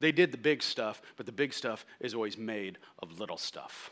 they 0.00 0.12
did 0.12 0.32
the 0.32 0.38
big 0.38 0.62
stuff, 0.62 1.02
but 1.16 1.26
the 1.26 1.32
big 1.32 1.52
stuff 1.52 1.84
is 2.00 2.14
always 2.14 2.38
made 2.38 2.78
of 3.00 3.20
little 3.20 3.36
stuff. 3.36 3.90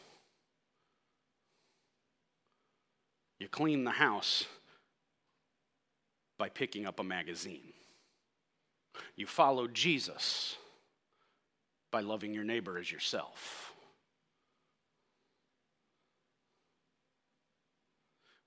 You 3.38 3.48
clean 3.48 3.85
the 3.85 3.92
house 3.92 4.46
by 6.38 6.48
picking 6.48 6.87
up 6.87 6.98
a 6.98 7.05
magazine. 7.05 7.72
You 9.16 9.27
follow 9.27 9.66
Jesus 9.66 10.57
by 11.90 12.01
loving 12.01 12.35
your 12.35 12.44
neighbor 12.44 12.79
as 12.79 12.90
yourself. 12.90 13.72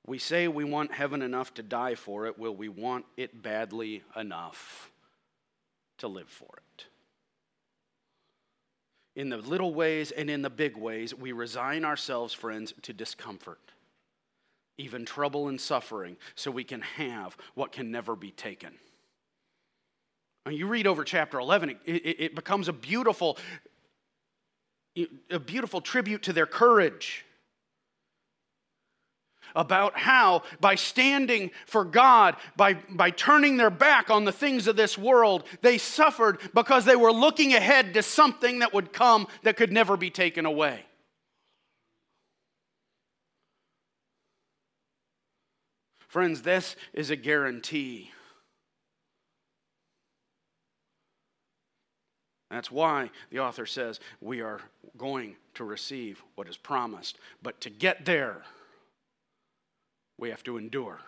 We 0.06 0.18
say 0.18 0.48
we 0.48 0.64
want 0.66 0.94
heaven 0.94 1.22
enough 1.22 1.54
to 1.54 1.64
die 1.64 1.96
for 1.96 2.26
it. 2.26 2.38
Will 2.38 2.56
we 2.56 2.68
want 2.68 3.06
it 3.16 3.42
badly 3.42 4.04
enough 4.16 4.92
to 6.00 6.08
live 6.08 6.28
for 6.28 6.50
it? 6.58 6.86
In 9.16 9.30
the 9.30 9.38
little 9.38 9.74
ways 9.74 10.12
and 10.12 10.30
in 10.30 10.42
the 10.42 10.50
big 10.50 10.76
ways, 10.76 11.14
we 11.14 11.32
resign 11.32 11.86
ourselves, 11.86 12.34
friends, 12.34 12.74
to 12.82 12.94
discomfort 12.94 13.60
even 14.82 15.06
trouble 15.06 15.48
and 15.48 15.60
suffering, 15.60 16.18
so 16.36 16.52
we 16.52 16.64
can 16.64 16.82
have 16.82 17.38
what 17.54 17.72
can 17.72 17.92
never 17.92 18.16
be 18.16 18.32
taken. 18.32 18.74
When 20.44 20.56
you 20.56 20.68
read 20.68 20.88
over 20.88 21.04
chapter 21.04 21.40
11, 21.40 21.70
it, 21.70 21.78
it, 21.86 22.16
it 22.20 22.36
becomes 22.36 22.68
a 22.68 22.74
beautiful, 22.74 23.38
a 25.30 25.40
beautiful 25.40 25.82
tribute 25.82 26.24
to 26.24 26.34
their 26.34 26.48
courage 26.48 27.26
about 29.56 29.98
how, 29.98 30.44
by 30.60 30.76
standing 30.76 31.52
for 31.66 31.84
God, 31.84 32.38
by, 32.56 32.76
by 32.90 33.12
turning 33.12 33.58
their 33.58 33.70
back 33.70 34.10
on 34.10 34.26
the 34.26 34.32
things 34.32 34.68
of 34.68 34.76
this 34.76 34.98
world, 34.98 35.44
they 35.62 35.78
suffered 35.78 36.40
because 36.54 36.86
they 36.86 36.96
were 36.96 37.12
looking 37.12 37.54
ahead 37.54 37.94
to 37.94 38.04
something 38.04 38.60
that 38.60 38.74
would 38.74 38.94
come 38.94 39.28
that 39.44 39.58
could 39.58 39.72
never 39.72 39.98
be 39.98 40.10
taken 40.10 40.46
away. 40.46 40.86
Friends, 46.12 46.42
this 46.42 46.76
is 46.92 47.10
a 47.10 47.16
guarantee. 47.16 48.12
That's 52.50 52.70
why 52.70 53.12
the 53.30 53.40
author 53.40 53.66
says 53.66 54.02
we 54.20 54.42
are 54.42 54.60
going 54.98 55.38
to 55.54 55.64
receive 55.64 56.22
what 56.36 56.50
is 56.50 56.58
promised. 56.58 57.18
But 57.42 57.62
to 57.62 57.70
get 57.70 58.04
there, 58.04 58.42
we 60.18 60.32
have 60.32 60.44
to 60.44 60.58
endure. 60.58 61.00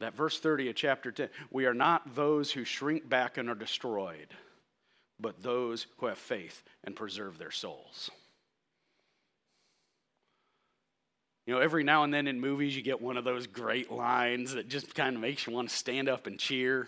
That 0.00 0.16
verse 0.16 0.40
30 0.40 0.70
of 0.70 0.74
chapter 0.74 1.12
10 1.12 1.28
we 1.52 1.66
are 1.66 1.74
not 1.74 2.16
those 2.16 2.50
who 2.50 2.64
shrink 2.64 3.08
back 3.08 3.38
and 3.38 3.48
are 3.48 3.54
destroyed, 3.54 4.34
but 5.20 5.44
those 5.44 5.86
who 5.98 6.06
have 6.06 6.18
faith 6.18 6.64
and 6.82 6.96
preserve 6.96 7.38
their 7.38 7.52
souls. 7.52 8.10
You 11.48 11.54
know, 11.54 11.60
every 11.60 11.82
now 11.82 12.04
and 12.04 12.12
then 12.12 12.26
in 12.26 12.42
movies, 12.42 12.76
you 12.76 12.82
get 12.82 13.00
one 13.00 13.16
of 13.16 13.24
those 13.24 13.46
great 13.46 13.90
lines 13.90 14.52
that 14.52 14.68
just 14.68 14.94
kind 14.94 15.16
of 15.16 15.22
makes 15.22 15.46
you 15.46 15.54
want 15.54 15.70
to 15.70 15.74
stand 15.74 16.06
up 16.06 16.26
and 16.26 16.38
cheer. 16.38 16.86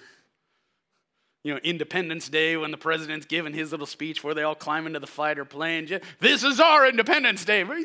You 1.42 1.54
know, 1.54 1.60
Independence 1.64 2.28
Day 2.28 2.58
when 2.58 2.70
the 2.70 2.76
president's 2.76 3.24
giving 3.24 3.54
his 3.54 3.70
little 3.70 3.86
speech 3.86 4.22
where 4.22 4.34
they 4.34 4.42
all 4.42 4.54
climb 4.54 4.86
into 4.86 4.98
the 4.98 5.06
fighter 5.06 5.46
plane. 5.46 5.88
This 6.18 6.44
is 6.44 6.60
our 6.60 6.86
Independence 6.86 7.42
Day. 7.42 7.60
Yeah! 7.60 7.76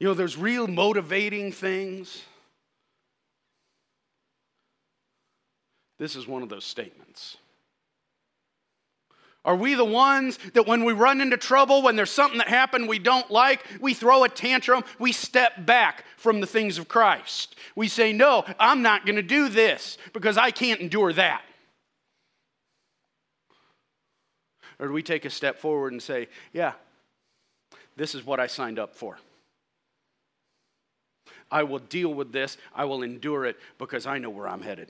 You 0.00 0.08
know, 0.08 0.14
there's 0.14 0.36
real 0.36 0.66
motivating 0.66 1.52
things. 1.52 2.24
This 6.00 6.16
is 6.16 6.26
one 6.26 6.42
of 6.42 6.48
those 6.48 6.64
statements. 6.64 7.36
Are 9.44 9.56
we 9.56 9.74
the 9.74 9.84
ones 9.84 10.38
that 10.54 10.66
when 10.66 10.84
we 10.84 10.94
run 10.94 11.20
into 11.20 11.36
trouble, 11.36 11.82
when 11.82 11.96
there's 11.96 12.10
something 12.10 12.38
that 12.38 12.48
happened 12.48 12.88
we 12.88 12.98
don't 12.98 13.30
like, 13.30 13.62
we 13.78 13.92
throw 13.92 14.24
a 14.24 14.28
tantrum, 14.28 14.84
we 14.98 15.12
step 15.12 15.66
back 15.66 16.04
from 16.16 16.40
the 16.40 16.46
things 16.46 16.78
of 16.78 16.88
Christ? 16.88 17.54
We 17.76 17.88
say, 17.88 18.12
No, 18.14 18.44
I'm 18.58 18.80
not 18.80 19.04
going 19.04 19.16
to 19.16 19.22
do 19.22 19.50
this 19.50 19.98
because 20.14 20.38
I 20.38 20.50
can't 20.50 20.80
endure 20.80 21.12
that. 21.12 21.42
Or 24.78 24.86
do 24.86 24.92
we 24.94 25.02
take 25.02 25.26
a 25.26 25.30
step 25.30 25.58
forward 25.58 25.92
and 25.92 26.02
say, 26.02 26.28
Yeah, 26.54 26.72
this 27.96 28.14
is 28.14 28.24
what 28.24 28.40
I 28.40 28.46
signed 28.46 28.78
up 28.78 28.94
for? 28.94 29.18
I 31.50 31.64
will 31.64 31.80
deal 31.80 32.12
with 32.14 32.32
this, 32.32 32.56
I 32.74 32.86
will 32.86 33.02
endure 33.02 33.44
it 33.44 33.58
because 33.78 34.06
I 34.06 34.16
know 34.16 34.30
where 34.30 34.48
I'm 34.48 34.62
headed. 34.62 34.88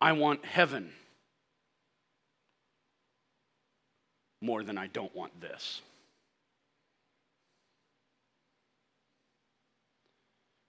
I 0.00 0.12
want 0.12 0.44
heaven. 0.44 0.92
More 4.44 4.62
than 4.62 4.78
I 4.78 4.86
don't 4.88 5.14
want 5.16 5.40
this. 5.40 5.80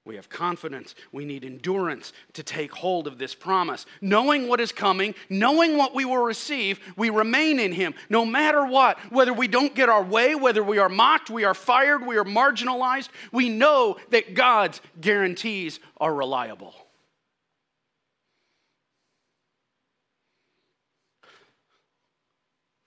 We 0.05 0.17
have 0.17 0.29
confidence. 0.29 0.93
We 1.11 1.25
need 1.25 1.43
endurance 1.43 2.13
to 2.33 2.43
take 2.43 2.71
hold 2.71 3.07
of 3.07 3.17
this 3.17 3.33
promise. 3.33 3.87
Knowing 4.01 4.47
what 4.47 4.61
is 4.61 4.71
coming, 4.71 5.15
knowing 5.29 5.77
what 5.77 5.95
we 5.95 6.05
will 6.05 6.23
receive, 6.23 6.79
we 6.95 7.09
remain 7.09 7.59
in 7.59 7.71
Him 7.71 7.95
no 8.07 8.23
matter 8.23 8.63
what. 8.67 8.99
Whether 9.11 9.33
we 9.33 9.47
don't 9.47 9.73
get 9.73 9.89
our 9.89 10.03
way, 10.03 10.35
whether 10.35 10.63
we 10.63 10.77
are 10.77 10.89
mocked, 10.89 11.31
we 11.31 11.43
are 11.43 11.55
fired, 11.55 12.05
we 12.05 12.17
are 12.17 12.23
marginalized, 12.23 13.09
we 13.31 13.49
know 13.49 13.97
that 14.11 14.35
God's 14.35 14.79
guarantees 15.01 15.79
are 15.97 16.13
reliable. 16.13 16.84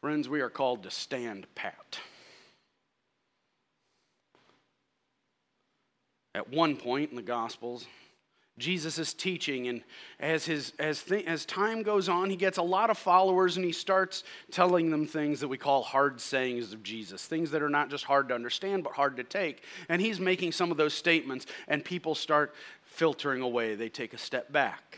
Friends, 0.09 0.27
we 0.27 0.41
are 0.41 0.49
called 0.49 0.85
to 0.85 0.91
stand 0.91 1.47
pat. 1.55 1.99
At 6.35 6.49
one 6.49 6.77
point 6.77 7.11
in 7.11 7.17
the 7.17 7.21
Gospels, 7.21 7.87
Jesus 8.57 8.99
is 8.99 9.13
teaching, 9.13 9.69
and 9.69 9.83
as, 10.19 10.47
his, 10.47 10.73
as, 10.79 11.03
th- 11.03 11.27
as 11.27 11.45
time 11.45 11.83
goes 11.83 12.09
on, 12.09 12.31
he 12.31 12.37
gets 12.37 12.57
a 12.57 12.63
lot 12.63 12.89
of 12.89 12.97
followers 12.97 13.59
and 13.59 13.67
he 13.67 13.71
starts 13.71 14.25
telling 14.51 14.89
them 14.89 15.07
things 15.07 15.41
that 15.41 15.49
we 15.49 15.59
call 15.59 15.83
hard 15.83 16.23
sayings 16.23 16.73
of 16.73 16.83
Jesus, 16.83 17.27
things 17.27 17.51
that 17.51 17.61
are 17.61 17.69
not 17.69 17.91
just 17.91 18.05
hard 18.05 18.31
to 18.31 18.35
understand, 18.35 18.85
but 18.85 18.95
hard 18.95 19.15
to 19.19 19.25
take. 19.25 19.63
And 19.91 20.01
he's 20.01 20.19
making 20.19 20.53
some 20.53 20.71
of 20.71 20.79
those 20.79 20.95
statements, 20.95 21.45
and 21.67 21.85
people 21.85 22.15
start 22.15 22.55
filtering 22.83 23.43
away. 23.43 23.75
They 23.75 23.91
take 23.91 24.15
a 24.15 24.19
step 24.19 24.51
back. 24.51 24.97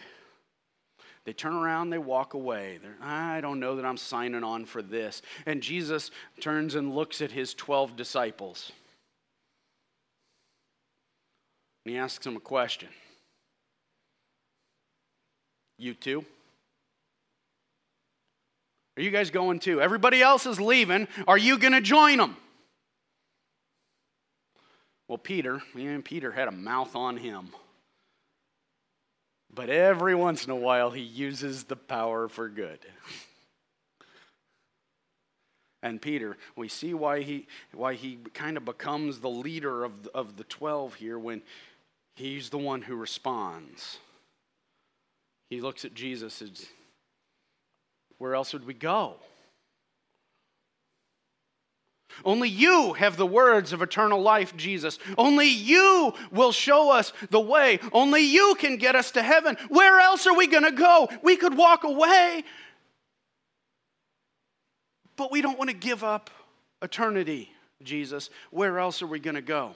They 1.27 1.33
turn 1.33 1.55
around, 1.55 1.91
they 1.91 1.99
walk 1.99 2.35
away. 2.35 2.79
They're, 2.83 2.97
I 3.03 3.41
don't 3.41 3.61
know 3.61 3.77
that 3.77 3.85
I'm 3.85 3.99
signing 3.99 4.43
on 4.43 4.65
for 4.65 4.81
this. 4.81 5.21
And 5.45 5.63
Jesus 5.63 6.11
turns 6.41 6.75
and 6.75 6.95
looks 6.95 7.21
at 7.21 7.31
his 7.31 7.53
12 7.55 7.95
disciples. 7.95 8.73
And 11.85 11.95
he 11.95 11.99
asks 11.99 12.25
them 12.25 12.37
a 12.37 12.41
question 12.41 12.89
You 15.79 15.95
too? 15.95 16.25
Are 18.97 19.03
you 19.03 19.11
guys 19.11 19.31
going 19.31 19.61
too? 19.61 19.81
Everybody 19.81 20.21
else 20.21 20.45
is 20.45 20.61
leaving. 20.61 21.09
Are 21.27 21.39
you 21.39 21.59
going 21.59 21.73
to 21.73 21.81
join 21.81 22.19
them? 22.19 22.37
Well, 25.09 25.19
Peter, 25.19 25.63
man, 25.75 26.03
Peter 26.03 26.31
had 26.31 26.49
a 26.49 26.53
mouth 26.53 26.95
on 26.95 27.17
him. 27.17 27.49
But 29.53 29.69
every 29.69 30.15
once 30.15 30.45
in 30.45 30.51
a 30.51 30.57
while, 30.57 30.91
he 30.91 31.03
uses 31.03 31.65
the 31.65 31.77
power 31.77 32.29
for 32.29 32.49
good. 32.49 32.79
and 35.83 36.01
Peter, 36.01 36.37
we 36.57 36.69
see 36.69 36.95
why 36.95 37.23
he, 37.23 37.47
why 37.73 37.95
he 37.95 38.19
kind 38.33 38.57
of 38.57 38.65
becomes 38.65 39.19
the 39.19 39.31
leader 39.31 39.85
of 39.85 40.05
the, 40.05 40.11
of 40.13 40.37
the 40.37 40.45
12 40.45 40.95
here 40.95 41.19
when 41.19 41.43
he's 42.15 42.51
the 42.51 42.59
one 42.59 42.83
who 42.83 42.95
responds. 42.95 43.99
He 45.49 45.61
looks 45.61 45.85
at 45.85 45.95
Jesus 45.95 46.41
and 46.41 46.57
says, 46.57 46.69
where 48.19 48.35
else 48.35 48.53
would 48.53 48.67
we 48.67 48.75
go? 48.75 49.17
Only 52.25 52.49
you 52.49 52.95
have 52.95 53.17
the 53.17 53.27
words 53.27 53.73
of 53.73 53.83
eternal 53.83 54.21
life, 54.21 54.57
Jesus. 54.57 54.99
Only 55.17 55.49
you 55.49 56.13
will 56.31 56.53
show 56.53 56.91
us 56.91 57.13
the 57.31 57.41
way. 57.41 57.79
Only 57.93 58.23
you 58.23 58.55
can 58.59 58.77
get 58.77 58.95
us 58.95 59.11
to 59.13 59.23
heaven. 59.23 59.57
Where 59.69 60.01
else 60.01 60.27
are 60.27 60.37
we 60.37 60.47
going 60.47 60.65
to 60.65 60.73
go? 60.73 61.09
We 61.23 61.37
could 61.37 61.57
walk 61.57 61.85
away, 61.85 62.45
but 65.17 65.31
we 65.33 65.41
don't 65.43 65.59
want 65.59 65.71
to 65.71 65.77
give 65.77 66.05
up 66.05 66.31
eternity, 66.83 67.51
Jesus. 67.83 68.31
Where 68.51 68.79
else 68.79 69.03
are 69.03 69.07
we 69.07 69.21
going 69.21 69.37
to 69.37 69.43
go? 69.43 69.75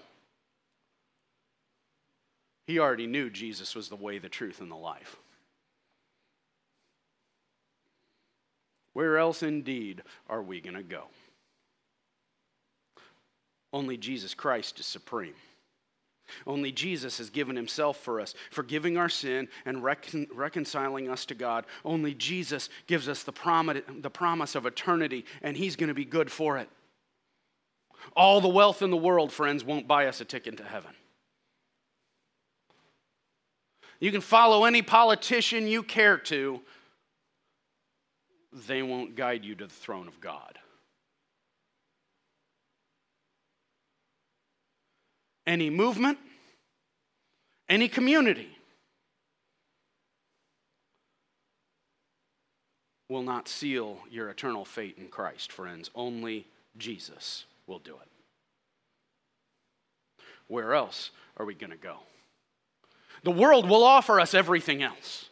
He 2.67 2.79
already 2.79 3.07
knew 3.07 3.29
Jesus 3.29 3.75
was 3.75 3.89
the 3.89 3.97
way, 3.97 4.19
the 4.19 4.29
truth, 4.29 4.61
and 4.61 4.71
the 4.71 4.77
life. 4.77 5.17
Where 8.95 9.19
else 9.19 9.43
indeed 9.43 10.03
are 10.29 10.43
we 10.43 10.61
going 10.61 10.77
to 10.77 10.83
go? 10.83 11.05
Only 13.75 13.97
Jesus 13.97 14.35
Christ 14.35 14.79
is 14.79 14.87
supreme. 14.87 15.35
Only 16.47 16.71
Jesus 16.71 17.19
has 17.19 17.29
given 17.29 17.57
himself 17.57 17.97
for 17.97 18.21
us, 18.21 18.33
forgiving 18.53 18.97
our 18.97 19.09
sin 19.09 19.49
and 19.67 19.83
recon- 19.83 20.29
reconciling 20.33 21.11
us 21.11 21.27
to 21.27 21.35
God. 21.35 21.67
Only 21.85 22.15
Jesus 22.15 22.69
gives 22.87 23.09
us 23.09 23.25
the, 23.25 23.33
prom- 23.33 23.83
the 23.99 24.11
promise 24.11 24.55
of 24.55 24.65
eternity, 24.65 25.25
and 25.43 25.57
he's 25.57 25.75
going 25.75 25.89
to 25.89 25.95
be 25.95 26.05
good 26.05 26.31
for 26.31 26.57
it. 26.57 26.69
All 28.15 28.41
the 28.41 28.49
wealth 28.49 28.81
in 28.81 28.93
the 28.93 28.97
world, 28.97 29.33
friends, 29.33 29.65
won't 29.65 29.89
buy 29.89 30.07
us 30.07 30.21
a 30.21 30.25
ticket 30.25 30.57
to 30.59 30.65
heaven. 30.65 30.93
You 33.99 34.13
can 34.13 34.21
follow 34.21 34.67
any 34.67 34.83
politician 34.83 35.67
you 35.67 35.83
care 35.83 36.19
to, 36.19 36.61
they 38.69 38.83
won't 38.83 39.17
guide 39.17 39.45
you 39.45 39.57
to 39.57 39.67
the 39.67 39.75
throne 39.75 40.07
of 40.07 40.21
God. 40.21 40.61
Any 45.47 45.71
movement, 45.71 46.19
any 47.69 47.89
community 47.89 48.55
will 53.09 53.23
not 53.23 53.49
seal 53.49 53.99
your 54.11 54.31
eternal 54.31 54.65
fate 54.65 54.97
in 54.99 55.09
Christ, 55.09 55.53
friends. 55.53 55.91
Only 55.95 56.47
Jesus 56.77 57.45
will 57.67 57.79
do 57.79 57.95
it. 57.95 58.09
Where 60.49 60.75
else 60.75 61.11
are 61.37 61.47
we 61.47 61.55
going 61.55 61.71
to 61.71 61.77
go? 61.77 61.99
The 63.23 63.31
world 63.31 63.69
will 63.69 63.85
offer 63.85 64.21
us 64.21 64.35
everything 64.35 64.83
else. 64.83 65.29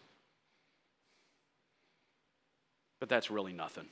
But 3.01 3.09
that's 3.09 3.31
really 3.31 3.53
nothing. 3.53 3.87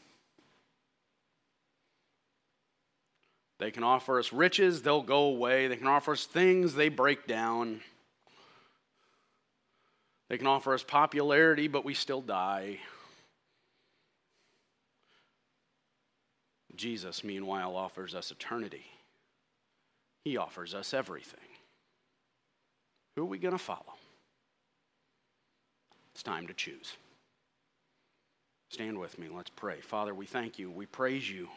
They 3.61 3.71
can 3.71 3.85
offer 3.85 4.19
us 4.19 4.33
riches, 4.33 4.81
they'll 4.81 5.03
go 5.03 5.25
away. 5.25 5.69
They 5.69 5.77
can 5.77 5.87
offer 5.87 6.13
us 6.13 6.25
things, 6.25 6.75
they 6.75 6.89
break 6.89 7.27
down. 7.27 7.83
They 10.31 10.39
can 10.39 10.47
offer 10.47 10.73
us 10.73 10.83
popularity, 10.83 11.69
but 11.69 11.85
we 11.85 11.93
still 11.93 12.23
die. 12.23 12.79
Jesus, 16.75 17.23
meanwhile, 17.23 17.77
offers 17.77 18.15
us 18.15 18.31
eternity. 18.31 18.87
He 20.25 20.39
offers 20.39 20.73
us 20.75 20.95
everything. 20.95 21.41
Who 23.17 23.23
are 23.23 23.27
we 23.27 23.39
going 23.39 23.53
to 23.53 23.59
follow? 23.59 23.95
It's 26.15 26.23
time 26.23 26.47
to 26.47 26.55
choose. 26.55 26.97
Stand 28.71 28.99
with 28.99 29.19
me. 29.19 29.29
Let's 29.31 29.51
pray. 29.51 29.81
Father, 29.83 30.15
we 30.15 30.25
thank 30.25 30.59
you. 30.59 30.71
We 30.71 30.87
praise 30.87 31.29
you. 31.29 31.49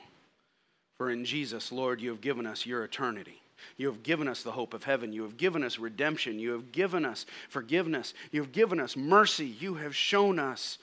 For 0.98 1.10
in 1.10 1.26
Jesus, 1.26 1.72
Lord, 1.72 2.02
you 2.02 2.10
have 2.10 2.22
given 2.22 2.46
us 2.46 2.66
your 2.66 2.84
eternity. 2.84 3.42
You 3.78 3.88
have 3.88 4.04
given 4.04 4.28
us 4.28 4.44
the 4.44 4.52
hope 4.52 4.74
of 4.74 4.84
heaven. 4.84 5.14
You 5.14 5.24
have 5.24 5.38
given 5.38 5.64
us 5.64 5.80
redemption. 5.80 6.40
You 6.40 6.52
have 6.52 6.72
given 6.72 7.06
us 7.06 7.26
forgiveness. 7.50 8.14
You 8.32 8.42
have 8.42 8.52
given 8.52 8.80
us 8.80 8.96
mercy. 8.96 9.48
You 9.48 9.76
have 9.76 9.96
shown 9.96 10.40
us 10.40 10.78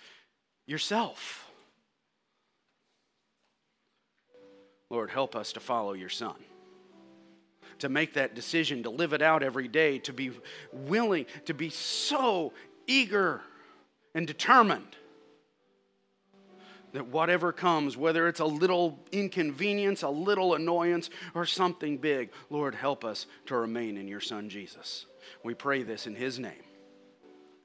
yourself. 0.67 1.51
Lord, 4.89 5.11
help 5.11 5.37
us 5.37 5.53
to 5.53 5.61
follow 5.61 5.93
your 5.93 6.09
Son, 6.09 6.35
to 7.79 7.89
make 7.89 8.15
that 8.15 8.35
decision, 8.35 8.83
to 8.83 8.91
live 8.91 9.13
it 9.13 9.23
out 9.23 9.43
every 9.43 9.69
day, 9.69 9.99
to 10.01 10.13
be 10.13 10.33
willing, 10.73 11.27
to 11.45 11.55
be 11.55 11.71
so 11.71 12.53
eager 12.89 13.41
and 14.15 14.27
determined 14.27 14.97
that 16.93 17.07
whatever 17.07 17.53
comes, 17.53 17.97
whether 17.97 18.29
it's 18.29 18.41
a 18.41 18.45
little 18.45 18.99
inconvenience, 19.13 20.03
a 20.03 20.09
little 20.09 20.55
annoyance, 20.55 21.11
or 21.35 21.47
something 21.47 21.99
big, 21.99 22.31
Lord, 22.49 22.75
help 22.75 23.05
us 23.05 23.27
to 23.47 23.57
remain 23.57 23.97
in 23.97 24.09
your 24.09 24.21
Son 24.21 24.49
Jesus. 24.49 25.07
We 25.45 25.55
pray 25.55 25.83
this 25.83 26.07
in 26.07 26.15
his 26.15 26.39
name. 26.39 26.63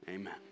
Amen. 0.08 0.45